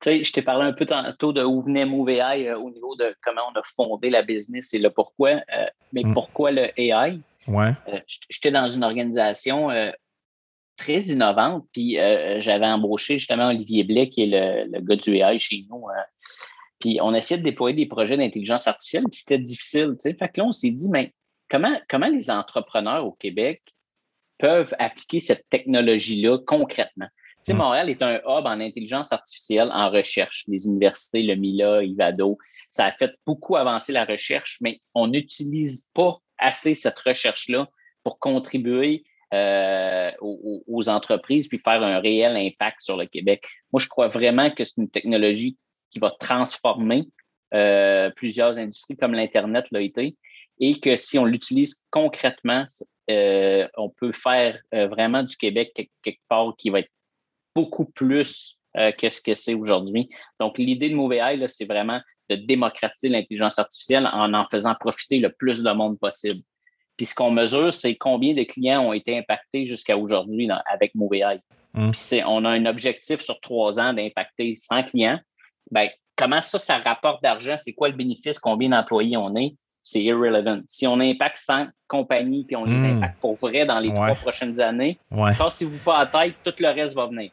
[0.00, 2.96] Tu sais, je t'ai parlé un peu tantôt de où venait MoveAI euh, au niveau
[2.96, 5.30] de comment on a fondé la business et le pourquoi.
[5.30, 6.14] Euh, mais mm.
[6.14, 7.20] pourquoi le AI?
[7.46, 7.72] Ouais.
[7.88, 9.68] Euh, j'étais dans une organisation
[10.76, 11.96] très innovante, puis
[12.38, 15.84] j'avais embauché justement Olivier Blais, qui est le, gars du AI chez nous.
[16.80, 19.90] puis on essayait de déployer des projets d'intelligence artificielle, puis c'était difficile.
[19.92, 20.14] Tu sais.
[20.14, 21.12] Fait que là, on s'est dit, mais
[21.48, 23.62] comment, comment les entrepreneurs au Québec
[24.38, 27.08] peuvent appliquer cette technologie-là concrètement?
[27.42, 30.44] Sais, Montréal est un hub en intelligence artificielle en recherche.
[30.48, 32.38] Les universités, le MILA, Ivado,
[32.70, 37.68] ça a fait beaucoup avancer la recherche, mais on n'utilise pas assez cette recherche-là
[38.02, 43.46] pour contribuer euh, aux, entreprises puis faire un réel impact sur le Québec.
[43.72, 45.56] Moi, je crois vraiment que c'est une technologie
[45.90, 47.08] qui va transformer
[47.54, 50.16] euh, plusieurs industries comme l'Internet l'a été
[50.60, 52.66] et que si on l'utilise concrètement,
[53.10, 55.72] euh, on peut faire vraiment du Québec
[56.02, 56.90] quelque part qui va être
[57.54, 60.08] beaucoup plus euh, que ce que c'est aujourd'hui.
[60.40, 62.00] Donc, l'idée de MoveAI, c'est vraiment
[62.30, 66.42] de démocratiser l'intelligence artificielle en en faisant profiter le plus de monde possible.
[66.96, 71.40] Puis ce qu'on mesure, c'est combien de clients ont été impactés jusqu'à aujourd'hui avec MoveAI.
[71.74, 71.90] Mmh.
[71.90, 75.18] Puis on a un objectif sur trois ans d'impacter 100 clients.
[75.70, 77.56] Ben, comment ça, ça rapporte d'argent?
[77.56, 78.38] C'est quoi le bénéfice?
[78.38, 79.54] Combien d'employés on est?
[79.82, 80.60] C'est irrelevant.
[80.66, 82.96] Si on impacte 100 compagnies puis on les mmh.
[82.96, 85.34] impacte pour vrai dans les trois prochaines années, ouais.
[85.36, 87.30] cassez-vous pas à tête, tout le reste va venir.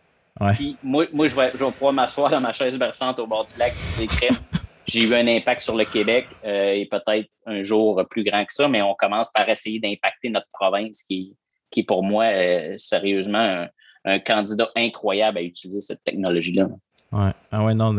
[0.56, 3.46] Puis moi, moi je, vais, je vais pouvoir m'asseoir dans ma chaise berçante au bord
[3.46, 3.74] du lac
[4.90, 8.54] j'ai eu un impact sur le Québec euh, et peut-être un jour plus grand que
[8.54, 11.36] ça, mais on commence par essayer d'impacter notre province qui,
[11.72, 13.68] qui est pour moi euh, sérieusement
[14.06, 16.68] un, candidat incroyable à utiliser cette technologie-là.
[17.12, 17.32] Ouais.
[17.52, 17.96] Ah ouais, non,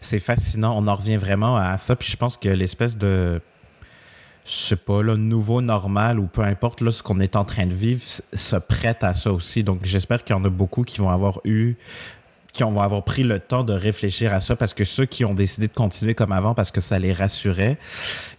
[0.00, 0.76] c'est fascinant.
[0.76, 1.96] On en revient vraiment à ça.
[1.96, 3.40] Puis je pense que l'espèce de
[4.48, 7.66] je sais pas, là, nouveau normal ou peu importe là, ce qu'on est en train
[7.66, 9.62] de vivre se prête à ça aussi.
[9.62, 11.76] Donc, j'espère qu'il y en a beaucoup qui vont avoir eu
[12.52, 15.34] qui vont avoir pris le temps de réfléchir à ça parce que ceux qui ont
[15.34, 17.78] décidé de continuer comme avant parce que ça les rassurait,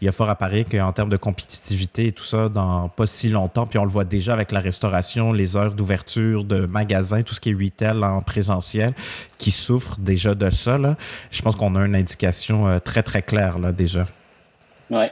[0.01, 3.07] il y a fort à parier qu'en termes de compétitivité et tout ça, dans pas
[3.07, 7.21] si longtemps, puis on le voit déjà avec la restauration, les heures d'ouverture de magasins,
[7.21, 8.93] tout ce qui est retail en présentiel,
[9.37, 10.97] qui souffrent déjà de ça, là,
[11.31, 14.05] je pense qu'on a une indication euh, très, très claire là, déjà.
[14.89, 15.05] Oui,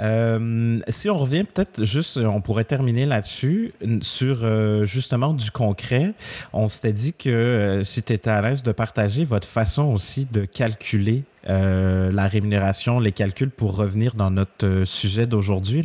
[0.00, 6.14] Euh, si on revient peut-être juste, on pourrait terminer là-dessus, sur euh, justement du concret.
[6.52, 10.26] On s'était dit que euh, si tu étais à l'aise de partager votre façon aussi
[10.30, 15.84] de calculer la rémunération, les calculs pour revenir dans notre sujet d'aujourd'hui,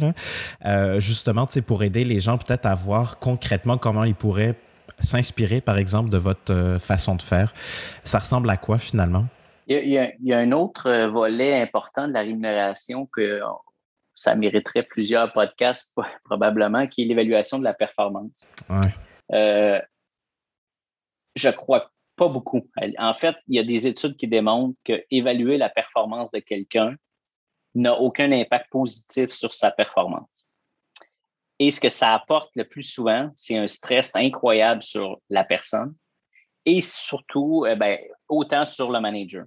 [0.99, 4.53] justement, pour aider les gens peut-être à voir concrètement comment ils pourraient
[4.99, 7.55] s'inspirer, par exemple, de votre façon de faire.
[8.03, 9.25] Ça ressemble à quoi finalement?
[9.69, 13.41] Il y, a, il y, a, un autre volet important de la rémunération que
[14.13, 15.93] ça mériterait plusieurs podcasts
[16.23, 18.47] probablement, qui est l'évaluation de la performance.
[18.69, 18.93] Ouais.
[19.33, 19.81] Euh,
[21.35, 22.67] je crois pas beaucoup.
[22.97, 26.95] En fait, il y a des études qui démontrent que évaluer la performance de quelqu'un
[27.75, 30.45] n'a aucun impact positif sur sa performance.
[31.59, 35.95] Et ce que ça apporte le plus souvent, c'est un stress incroyable sur la personne
[36.65, 39.45] et surtout, eh ben, autant sur le manager.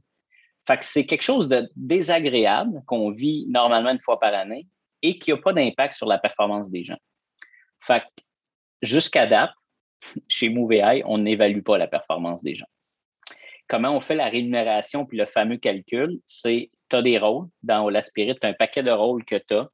[0.66, 4.66] Fait que c'est quelque chose de désagréable qu'on vit normalement une fois par année
[5.02, 6.98] et qui n'a pas d'impact sur la performance des gens.
[7.80, 8.22] Fait que
[8.82, 9.52] jusqu'à date,
[10.28, 12.66] chez MoveAI, on n'évalue pas la performance des gens.
[13.68, 17.88] Comment on fait la rémunération puis le fameux calcul, c'est tu as des rôles dans
[17.88, 19.68] la Spirit, tu as un paquet de rôles que tu as.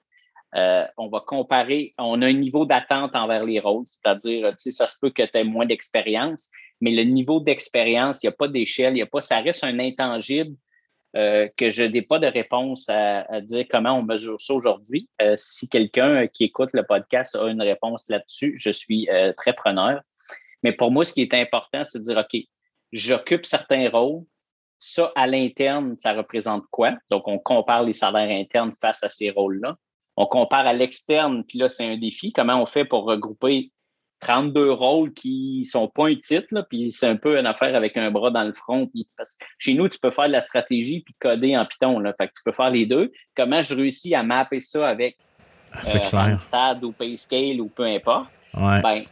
[0.55, 4.70] Euh, on va comparer, on a un niveau d'attente envers les rôles, c'est-à-dire, tu sais,
[4.70, 8.37] ça se peut que tu aies moins d'expérience, mais le niveau d'expérience, il n'y a
[8.37, 10.55] pas d'échelle, il n'y a pas, ça reste un intangible
[11.16, 15.08] euh, que je n'ai pas de réponse à, dire comment on mesure ça aujourd'hui.
[15.22, 19.54] Euh, si quelqu'un qui écoute le podcast a une réponse là-dessus, je suis euh, très
[19.54, 20.02] preneur.
[20.62, 22.38] Mais pour moi, ce qui est important, c'est de dire, OK,
[22.92, 24.24] j'occupe certains rôles.
[24.78, 26.94] Ça, à l'interne, ça représente quoi?
[27.10, 29.76] Donc, on compare les salaires internes face à ces rôles-là.
[30.18, 32.30] On compare à l'externe, puis là, c'est un défi.
[32.32, 33.72] Comment on fait pour regrouper
[34.20, 38.10] 32 rôles qui sont pas un titre, puis c'est un peu une affaire avec un
[38.10, 38.90] bras dans le front.
[39.16, 41.98] parce que chez nous, tu peux faire de la stratégie puis coder en Python.
[41.98, 43.12] Là, fait que tu peux faire les deux.
[43.36, 45.16] Comment je réussis à mapper ça avec
[45.74, 48.28] euh, ou Payscale ou peu importe?
[48.54, 49.04] Ben,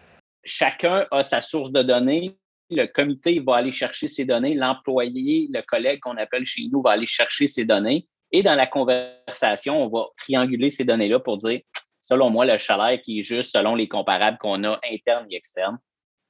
[0.44, 2.36] chacun a sa source de données.
[2.70, 4.54] Le comité va aller chercher ses données.
[4.54, 8.06] L'employé, le collègue qu'on appelle chez nous, va aller chercher ses données.
[8.32, 11.60] Et dans la conversation, on va trianguler ces données-là pour dire
[12.04, 15.78] selon moi, le salaire qui est juste selon les comparables qu'on a internes et externes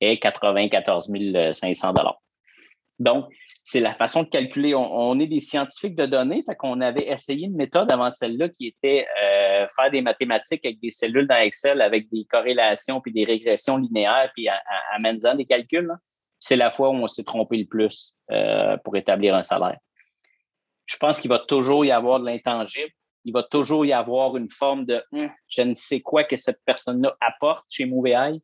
[0.01, 1.11] est 94
[1.53, 1.95] 500
[3.01, 3.27] Donc,
[3.65, 4.73] c'est la façon de calculer.
[4.77, 8.69] On, est des scientifiques de données, fait qu'on avait essayé une méthode avant celle-là qui
[8.69, 13.25] était euh, faire des mathématiques avec des cellules dans Excel avec des corrélations puis des
[13.25, 14.61] régressions linéaires puis à,
[15.35, 15.93] des calculs.
[16.39, 19.79] C'est la fois où on s'est trompé le plus euh, pour établir un salaire.
[20.87, 22.93] Je pense qu'il va toujours y avoir de l'intangible
[23.25, 26.61] il va toujours y avoir une forme de hum, je ne sais quoi que cette
[26.65, 28.41] personne-là apporte chez MoveAI.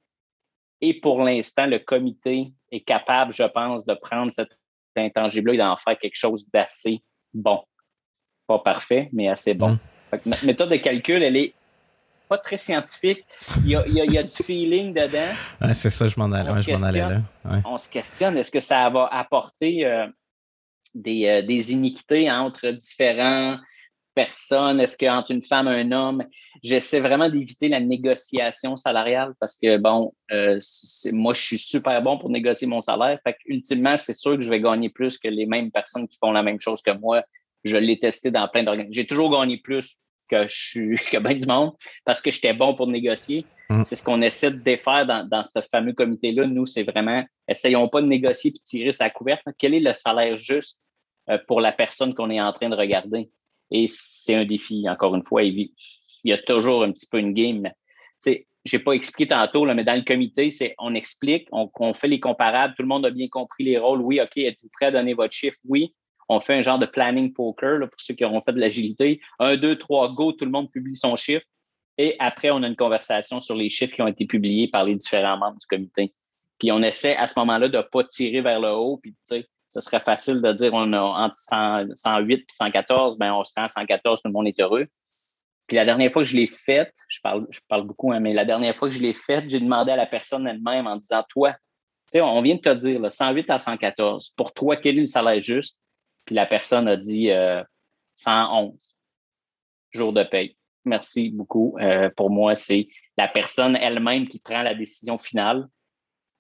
[0.81, 4.49] Et pour l'instant, le comité est capable, je pense, de prendre cet
[4.97, 7.03] intangible-là et d'en faire quelque chose d'assez
[7.35, 7.62] bon.
[8.47, 9.78] Pas parfait, mais assez bon.
[10.12, 10.18] Hum.
[10.26, 11.55] notre méthode de calcul, elle est
[12.28, 13.24] pas très scientifique.
[13.64, 15.35] Il y a, du feeling dedans.
[15.74, 17.22] c'est ça, je m'en allais, là.
[17.66, 20.07] On se questionne, est-ce que ça va apporter euh,
[20.95, 23.59] des, euh, des, iniquités entre différents
[24.21, 24.81] personne?
[24.81, 26.23] Est-ce qu'entre une femme et un homme,
[26.62, 30.59] j'essaie vraiment d'éviter la négociation salariale parce que, bon, euh,
[31.12, 33.18] moi, je suis super bon pour négocier mon salaire.
[33.25, 36.33] Fait ultimement, c'est sûr que je vais gagner plus que les mêmes personnes qui font
[36.33, 37.23] la même chose que moi.
[37.64, 39.01] Je l'ai testé dans plein d'organisations.
[39.01, 39.97] J'ai toujours gagné plus
[40.29, 41.73] que je suis que bien du monde
[42.05, 43.47] parce que j'étais bon pour négocier.
[43.71, 43.83] Mm.
[43.83, 46.47] C'est ce qu'on essaie de défaire dans, dans ce fameux comité-là.
[46.47, 49.43] Nous, c'est vraiment, essayons pas de négocier et tirer sa couverte.
[49.59, 50.81] Quel est le salaire juste
[51.31, 53.31] euh, pour la personne qu'on est en train de regarder?
[53.71, 55.43] Et c'est un défi, encore une fois.
[55.43, 55.71] Il
[56.25, 57.71] y a toujours un petit peu une game.
[58.27, 60.49] Je n'ai pas expliqué tantôt, mais dans le comité,
[60.79, 64.03] on explique, on, fait les comparables, tout le monde a bien compris les rôles.
[64.03, 65.57] Oui, OK, êtes-vous prêt à donner votre chiffre?
[65.66, 65.95] Oui.
[66.29, 69.21] On fait un genre de planning poker pour ceux qui auront fait de l'agilité.
[69.39, 71.45] Un, deux, trois, go, tout le monde publie son chiffre.
[71.99, 74.95] Et après, on a une conversation sur les chiffres qui ont été publiés par les
[74.95, 76.14] différents membres du comité.
[76.59, 78.99] Puis on essaie à ce moment-là de ne pas tirer vers le haut.
[79.03, 79.14] Puis,
[79.71, 83.64] ce serait facile de dire on a entre 108 et 114, ben on se rend
[83.64, 84.89] à 114, tout le monde est heureux.
[85.68, 88.33] Puis la dernière fois que je l'ai faite, je parle, je parle beaucoup, hein, mais
[88.33, 91.23] la dernière fois que je l'ai faite, j'ai demandé à la personne elle-même en disant
[91.29, 91.59] Toi, tu
[92.09, 95.07] sais, on vient de te dire là, 108 à 114, pour toi, quel est le
[95.07, 95.79] salaire juste?
[96.25, 97.31] Puis la personne a dit
[98.14, 100.57] 111 euh, jours de paye.
[100.85, 101.77] Merci beaucoup.
[101.81, 105.68] Euh, pour moi, c'est la personne elle-même qui prend la décision finale.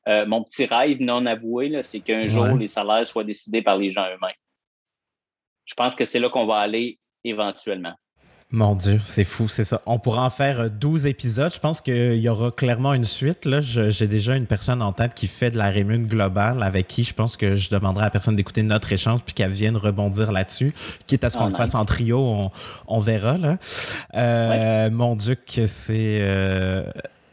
[0.08, 3.90] Euh, mon petit rêve non avoué, c'est qu'un jour, les salaires soient décidés par les
[3.90, 4.32] gens eux-mêmes.
[5.64, 7.94] Je pense que c'est là qu'on va aller éventuellement.
[8.52, 9.80] Mon Dieu, c'est fou, c'est ça.
[9.86, 11.54] On pourra en faire 12 épisodes.
[11.54, 13.44] Je pense qu'il y aura clairement une suite.
[13.44, 17.04] Là, j'ai déjà une personne en tête qui fait de la rémun globale avec qui
[17.04, 20.32] je pense que je demanderai à la personne d'écouter notre échange puis qu'elle vienne rebondir
[20.32, 20.74] là-dessus.
[21.06, 22.50] Quitte à ce qu'on le fasse en trio,
[22.88, 23.38] on, verra.
[23.38, 23.58] Là.
[24.14, 26.18] Euh, mon Dieu, que c'est.
[26.20, 26.82] Euh,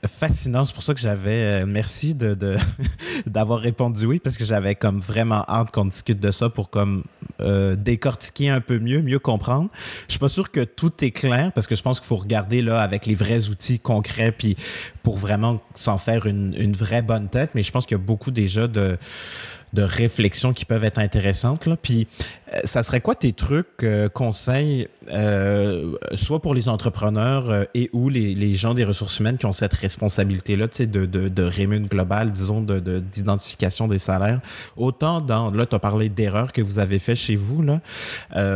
[0.06, 0.66] fascinant.
[0.66, 1.62] C'est pour ça que j'avais.
[1.62, 2.36] Euh, merci de,
[3.26, 7.04] d'avoir répondu oui, parce que j'avais comme vraiment hâte qu'on discute de ça pour comme
[7.41, 9.70] euh, décortiquer un peu mieux, mieux comprendre.
[10.08, 12.62] Je suis pas sûr que tout est clair parce que je pense qu'il faut regarder
[12.62, 14.56] là avec les vrais outils concrets puis
[15.04, 17.52] pour vraiment s'en faire une, une vraie bonne tête.
[17.56, 18.98] Mais je pense qu'il y a beaucoup déjà de
[19.74, 21.65] de réflexions qui peuvent être intéressantes.
[21.65, 21.76] Là.
[21.82, 22.07] Puis,
[22.53, 28.09] euh, ça serait quoi tes trucs, euh, conseils, euh, soit pour les entrepreneurs et ou
[28.09, 32.61] les, gens des ressources humaines qui ont cette responsabilité-là de, de, de rémun global, disons,
[32.61, 34.39] d'identification des salaires,
[34.78, 37.82] autant dans, là, tu as parlé d'erreurs que vous avez fait chez vous, là,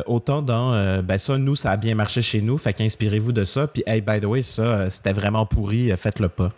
[0.07, 3.67] autant dans, ben ça, nous, ça a bien marché chez nous, fait qu'inspirez-vous de ça,
[3.67, 6.49] puis, hey, by the way, ça, c'était vraiment pourri, faites-le pas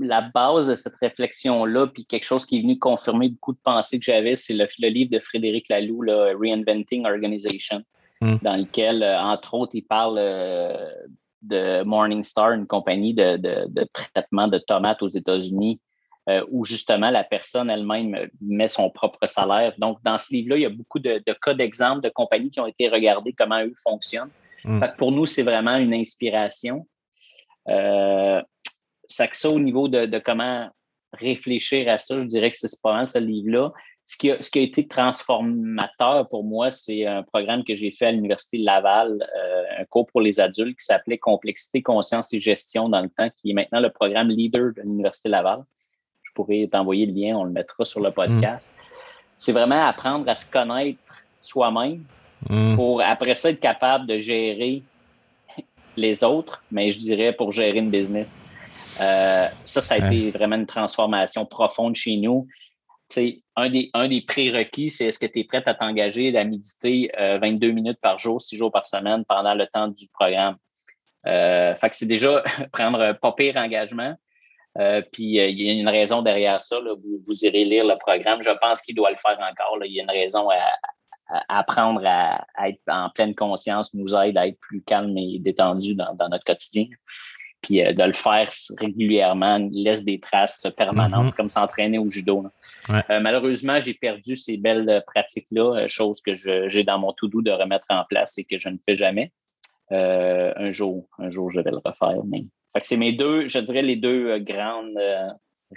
[0.00, 3.98] la base de cette réflexion-là, puis quelque chose qui est venu confirmer beaucoup de pensées
[3.98, 7.82] que j'avais, c'est le, livre de Frédéric Laloux, Reinventing Organization,
[8.20, 8.36] hmm.
[8.42, 10.90] dans lequel, euh, entre autres, il parle euh,
[11.42, 13.38] de Morningstar, une compagnie de,
[13.92, 15.80] traitement de tomates aux États-Unis,
[16.28, 19.72] euh, où justement la personne elle-même met son propre salaire.
[19.78, 22.66] Donc, dans ce livre-là, il y a beaucoup de, cas d'exemples de compagnies qui ont
[22.66, 24.30] été regardées, comment eux fonctionnent.
[24.64, 24.82] Hmm.
[24.98, 26.84] pour nous, c'est vraiment une inspiration
[29.08, 30.68] ça au niveau de, comment
[31.12, 33.72] réfléchir à ça, je dirais que c'est pas mal ce livre-là.
[34.04, 37.90] Ce qui, a, ce qui a été transformateur pour moi, c'est un programme que j'ai
[37.90, 42.40] fait à l'Université Laval, euh, un cours pour les adultes qui s'appelait Complexité, conscience et
[42.40, 45.62] gestion dans le temps, qui est maintenant le programme leader de l'Université Laval.
[46.22, 48.74] Je pourrais t'envoyer le lien, on le mettra sur le podcast.
[48.76, 48.82] Mm.
[49.36, 52.04] C'est vraiment apprendre à se connaître soi-même
[52.48, 52.76] mm.
[52.76, 54.82] pour après ça être capable de gérer
[55.98, 58.38] les autres, mais je dirais pour gérer une business.
[59.00, 62.46] Euh, ça, ça a été vraiment une transformation profonde chez nous.
[63.56, 67.10] un des, un des prérequis, c'est est-ce que tu es prête à t'engager à méditer
[67.16, 70.56] 22 euh, minutes par jour, 6 jours par semaine pendant le temps du programme?
[71.26, 72.42] Euh, fait que c'est déjà
[72.72, 74.14] prendre un pas pire engagement.
[75.12, 76.80] puis il y a une raison derrière ça.
[76.80, 78.42] Vous, irez lire le programme.
[78.42, 79.78] Je pense qu'il doit le faire encore.
[79.84, 80.58] Il y a une raison à,
[81.48, 86.28] apprendre à, être en pleine conscience nous aide à être plus calme et détendu dans
[86.30, 86.86] notre quotidien
[87.62, 88.48] puis euh, de le faire
[88.78, 91.22] régulièrement laisse des traces permanentes.
[91.22, 91.28] Mhm.
[91.28, 92.46] C'est comme s'entraîner au judo.
[92.90, 97.42] Euh, malheureusement, j'ai perdu ces belles pratiques-là, euh, chose que j'ai dans mon tout doux
[97.42, 99.32] de remettre en place et que je ne fais jamais.
[99.90, 102.22] un jour, un jour, je vais le refaire.
[102.26, 102.44] Mais...
[102.80, 104.98] c'est mes deux, je dirais les deux grandes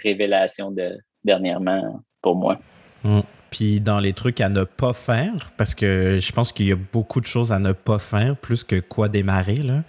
[0.02, 2.58] révélations de dernièrement pour moi.
[3.04, 3.20] Mm.
[3.50, 6.76] Puis dans les trucs à ne pas faire, parce que je pense qu'il y a
[6.76, 9.56] beaucoup de choses à ne pas faire, plus que quoi démarrer.
[9.56, 9.82] Là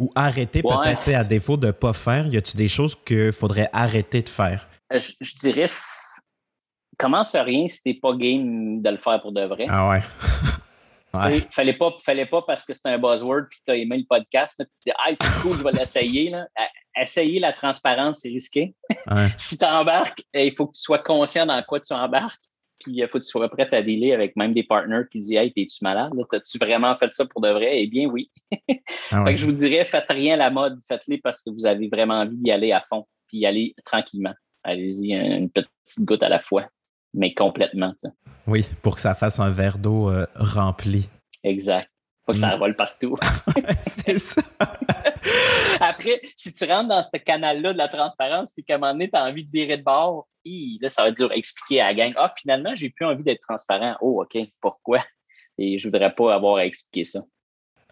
[0.00, 2.26] ou arrêter peut-être à défaut de ne pas faire?
[2.26, 4.66] Y a-t-il des choses qu'il faudrait arrêter de faire?
[4.92, 5.68] Euh, je, dirais,
[6.98, 9.66] commence à rien si t'es pas game de le faire pour de vrai.
[9.68, 10.00] Ah ouais.
[11.14, 11.46] ouais.
[11.52, 14.56] Fallait pas, fallait pas parce que c'est un buzzword puis tu as aimé le podcast,
[14.58, 16.34] puis tu dis Ah, c'est cool, je vais l'essayer.
[16.98, 18.74] Essayer la transparence, c'est risqué.
[19.36, 22.40] si tu embarques, eh, il faut que tu sois conscient dans quoi tu embarques.
[22.80, 25.36] Puis il faut que tu sois prêt à dealer avec même des partners qui disent
[25.36, 26.12] Hey, t'es-tu malade?
[26.30, 27.82] T'as-tu vraiment fait ça pour de vrai?
[27.82, 28.30] Eh bien, oui.
[29.12, 31.66] Ah fait que je vous dirais, faites rien à la mode, faites-les parce que vous
[31.66, 34.34] avez vraiment envie d'y aller à fond, puis y aller tranquillement.
[34.62, 36.68] Allez-y, une petite goutte à la fois,
[37.12, 37.92] mais complètement.
[38.46, 41.08] Oui, pour que ça fasse un verre d'eau euh, rempli.
[41.42, 41.88] Exact.
[42.30, 42.60] Pas que ça mm.
[42.60, 43.16] vole partout.
[44.04, 44.42] C'est ça.
[45.80, 49.10] Après, si tu rentres dans ce canal-là de la transparence, puis qu'à un moment donné,
[49.10, 51.88] tu as envie de virer de bord, là, ça va être dur à expliquer à
[51.88, 52.12] la gang.
[52.16, 53.96] Ah, finalement, j'ai plus envie d'être transparent.
[54.00, 55.04] Oh, OK, pourquoi?
[55.58, 57.20] Et je voudrais pas avoir à expliquer ça.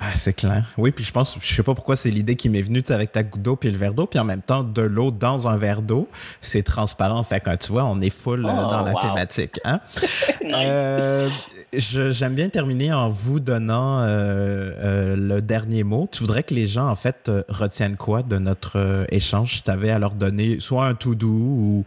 [0.00, 0.70] Ah, c'est clair.
[0.78, 3.24] Oui, puis je pense, je sais pas pourquoi c'est l'idée qui m'est venue avec ta
[3.24, 5.82] goutte d'eau puis le verre d'eau, puis en même temps, de l'eau dans un verre
[5.82, 6.08] d'eau,
[6.40, 7.20] c'est transparent.
[7.24, 9.00] Fait que tu vois, on est full euh, Oh, dans la wow.
[9.00, 9.58] thématique.
[9.64, 9.80] Hein?
[10.44, 10.52] nice.
[10.54, 11.28] Euh,
[11.72, 16.08] je- J'aime bien terminer en vous donnant euh, le dernier mot.
[16.12, 19.56] Tu voudrais que les gens, en fait, retiennent quoi de notre échange?
[19.56, 21.84] Si tu avais à leur donner soit un tout doux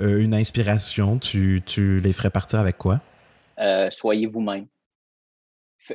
[0.00, 3.00] ou une inspiration, tu, tu les ferais partir avec quoi?
[3.90, 4.66] Soyez vous-même.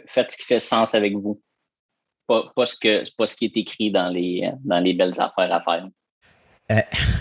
[0.05, 1.41] Faites ce qui fait sens avec vous.
[2.55, 5.61] Pas, ce que, pas ce qui est écrit dans les, dans les belles affaires à
[5.61, 5.87] faire.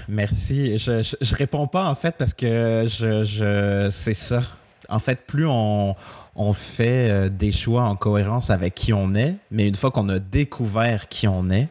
[0.07, 0.77] Merci.
[0.77, 4.43] Je, je, je réponds pas en fait parce que je, je c'est ça.
[4.91, 5.95] En fait, plus on,
[6.37, 10.09] on fait euh, des choix en cohérence avec qui on est, mais une fois qu'on
[10.11, 11.69] a découvert qui on est,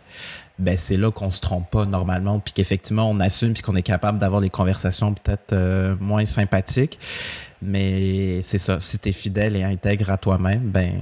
[0.57, 3.83] ben c'est là qu'on se trompe pas normalement, puis qu'effectivement on assume, puis qu'on est
[3.83, 6.97] capable d'avoir des conversations peut-être euh, moins sympathiques.
[7.61, 8.79] Mais c'est ça.
[8.79, 10.93] Si tu es fidèle et intègre à toi-même, ben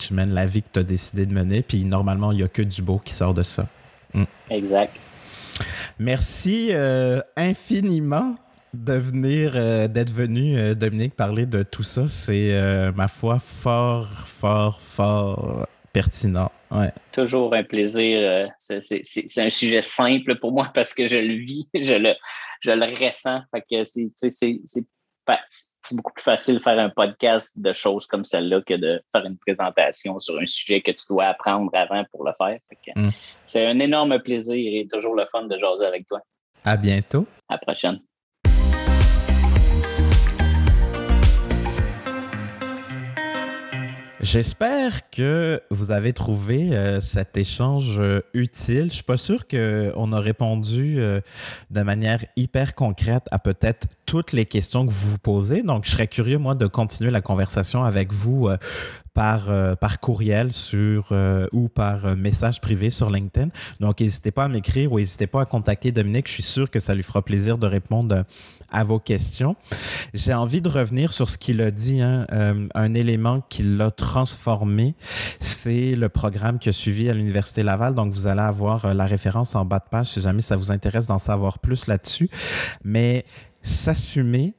[0.00, 2.48] tu mènes la vie que tu as décidé de mener, puis normalement il y a
[2.48, 3.66] que du beau qui sort de ça.
[4.50, 4.94] Exact.
[5.98, 8.34] Merci euh, infiniment
[8.72, 12.08] de venir, euh, d'être venu, euh, Dominique, parler de tout ça.
[12.08, 16.50] C'est, euh, ma foi, fort, fort, fort pertinent.
[16.70, 16.92] Ouais.
[17.12, 18.48] Toujours un plaisir.
[18.58, 21.94] c'est- C'est c'est- c'est un sujet simple pour moi parce que je le vis, je
[21.94, 22.14] le,
[22.60, 23.40] je le ressens.
[23.52, 24.12] Fait que c'est
[25.48, 29.24] c'est- beaucoup plus facile de faire un podcast de choses comme celle-là que de faire
[29.24, 32.58] une présentation sur un sujet que tu dois apprendre avant pour le faire.
[32.94, 33.08] Mm.
[33.46, 36.20] C'est un énorme plaisir et toujours le fun de jaser avec toi.
[36.64, 37.26] À bientôt.
[37.48, 38.00] À la prochaine.
[44.22, 48.90] J'espère que vous avez trouvé euh, cet échange euh, utile.
[48.90, 51.22] Je suis pas sûr qu'on a répondu euh,
[51.70, 55.62] de manière hyper concrète à peut-être toutes les questions que vous vous posez.
[55.62, 58.58] Donc, je serais curieux, moi, de continuer la conversation avec vous euh,
[59.14, 63.48] par, euh, par courriel sur, euh, ou par euh, message privé sur LinkedIn.
[63.80, 66.28] Donc, n'hésitez pas à m'écrire ou n'hésitez pas à contacter Dominique.
[66.28, 68.24] Je suis sûr que ça lui fera plaisir de répondre
[68.72, 69.56] à vos questions.
[70.14, 72.00] J'ai envie de revenir sur ce qu'il a dit.
[72.00, 72.26] hein.
[72.32, 74.94] Euh, un élément qui l'a transformé,
[75.40, 77.94] c'est le programme qu'il a suivi à l'Université Laval.
[77.94, 80.70] Donc, vous allez avoir euh, la référence en bas de page si jamais ça vous
[80.70, 82.30] intéresse d'en savoir plus là-dessus.
[82.84, 83.24] Mais
[83.62, 84.54] s'assumer,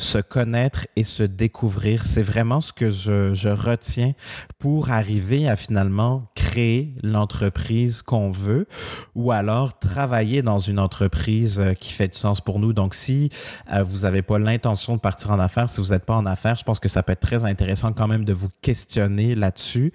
[0.00, 4.12] se connaître et se découvrir, c'est vraiment ce que je, je retiens
[4.58, 8.66] pour arriver à finalement créer l'entreprise qu'on veut
[9.14, 12.72] ou alors travailler dans une entreprise euh, qui fait du sens pour nous.
[12.72, 13.30] Donc, si
[13.72, 16.56] euh, vous n'avez pas l'intention de partir en affaires, si vous n'êtes pas en affaires,
[16.56, 19.92] je pense que ça peut être très intéressant quand même de vous questionner là-dessus.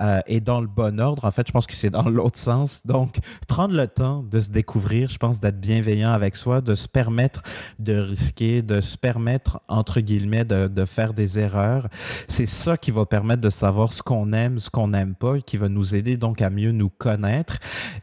[0.00, 2.84] Euh, et dans le bon ordre, en fait, je pense que c'est dans l'autre sens.
[2.86, 6.88] Donc, prendre le temps de se découvrir, je pense d'être bienveillant avec soi, de se
[6.88, 7.42] permettre
[7.78, 11.88] de risquer, de se permettre, entre guillemets, de, de faire des erreurs.
[12.28, 15.42] C'est ça qui va permettre de savoir ce qu'on aime, ce qu'on n'aime pas, et
[15.42, 17.58] qui va nous aider donc à mieux nous connaître.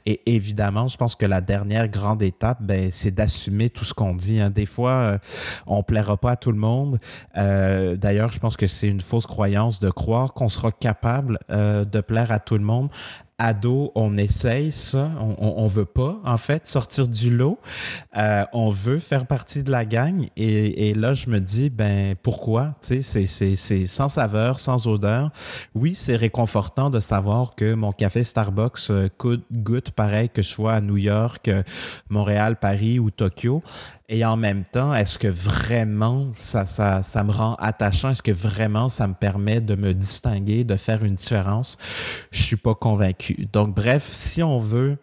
[0.06, 4.16] Et évidemment, je pense que la dernière grande étape, ben, c'est d'assumer tout ce qu'on
[4.16, 4.40] dit.
[4.40, 4.50] hein.
[4.50, 5.18] Des fois, euh,
[5.68, 7.00] on plaira pas à tout le monde.
[7.38, 11.86] Euh, D'ailleurs, je pense que c'est une fausse croyance de croire qu'on sera capable euh,
[11.86, 12.90] de plaire à tout le monde.
[13.44, 15.10] Ado, on essaye ça.
[15.40, 17.58] On, veut pas, en fait, sortir du lot.
[18.16, 20.28] Euh, on veut faire partie de la gang.
[20.38, 22.76] Et, et là, je me dis, ben, pourquoi?
[22.82, 25.32] C'est c'est sans saveur, sans odeur.
[25.74, 30.50] Oui, c'est réconfortant de savoir que mon café Starbucks euh, coûte- goûte pareil que je
[30.50, 31.64] sois à New York, euh,
[32.10, 33.64] Montréal, Paris ou Tokyo.
[34.14, 38.10] Et en même temps, est-ce que vraiment ça, ça, ça me rend attachant?
[38.10, 41.78] Est-ce que vraiment ça me permet de me distinguer, de faire une différence?
[42.30, 43.48] Je suis pas convaincu.
[43.54, 44.98] Donc, bref, si on veut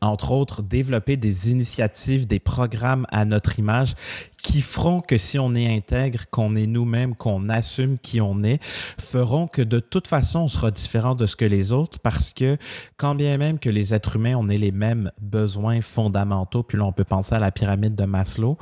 [0.00, 3.94] entre autres, développer des initiatives, des programmes à notre image
[4.36, 8.60] qui feront que si on est intègre, qu'on est nous-mêmes, qu'on assume qui on est,
[9.00, 12.56] feront que de toute façon, on sera différent de ce que les autres parce que
[12.96, 16.84] quand bien même que les êtres humains, on ait les mêmes besoins fondamentaux, puis là,
[16.84, 18.56] on peut penser à la pyramide de Maslow,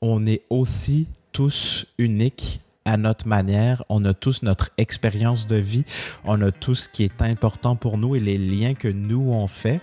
[0.00, 3.84] on est aussi tous uniques à notre manière.
[3.90, 5.84] On a tous notre expérience de vie.
[6.24, 9.46] On a tout ce qui est important pour nous et les liens que nous on
[9.46, 9.80] fait.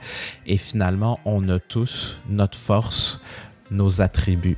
[0.47, 3.21] Et finalement, on a tous notre force,
[3.69, 4.57] nos attributs.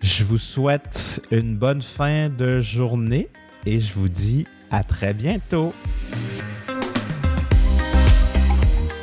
[0.00, 3.28] Je vous souhaite une bonne fin de journée
[3.66, 5.74] et je vous dis à très bientôt.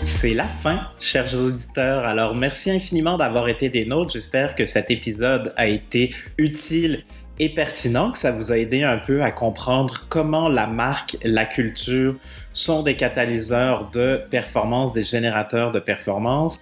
[0.04, 2.04] C'est la fin, chers auditeurs.
[2.04, 4.12] Alors, merci infiniment d'avoir été des nôtres.
[4.12, 7.06] J'espère que cet épisode a été utile
[7.40, 11.46] et pertinent, que ça vous a aidé un peu à comprendre comment la marque, la
[11.46, 12.16] culture
[12.54, 16.62] sont des catalyseurs de performance, des générateurs de performance.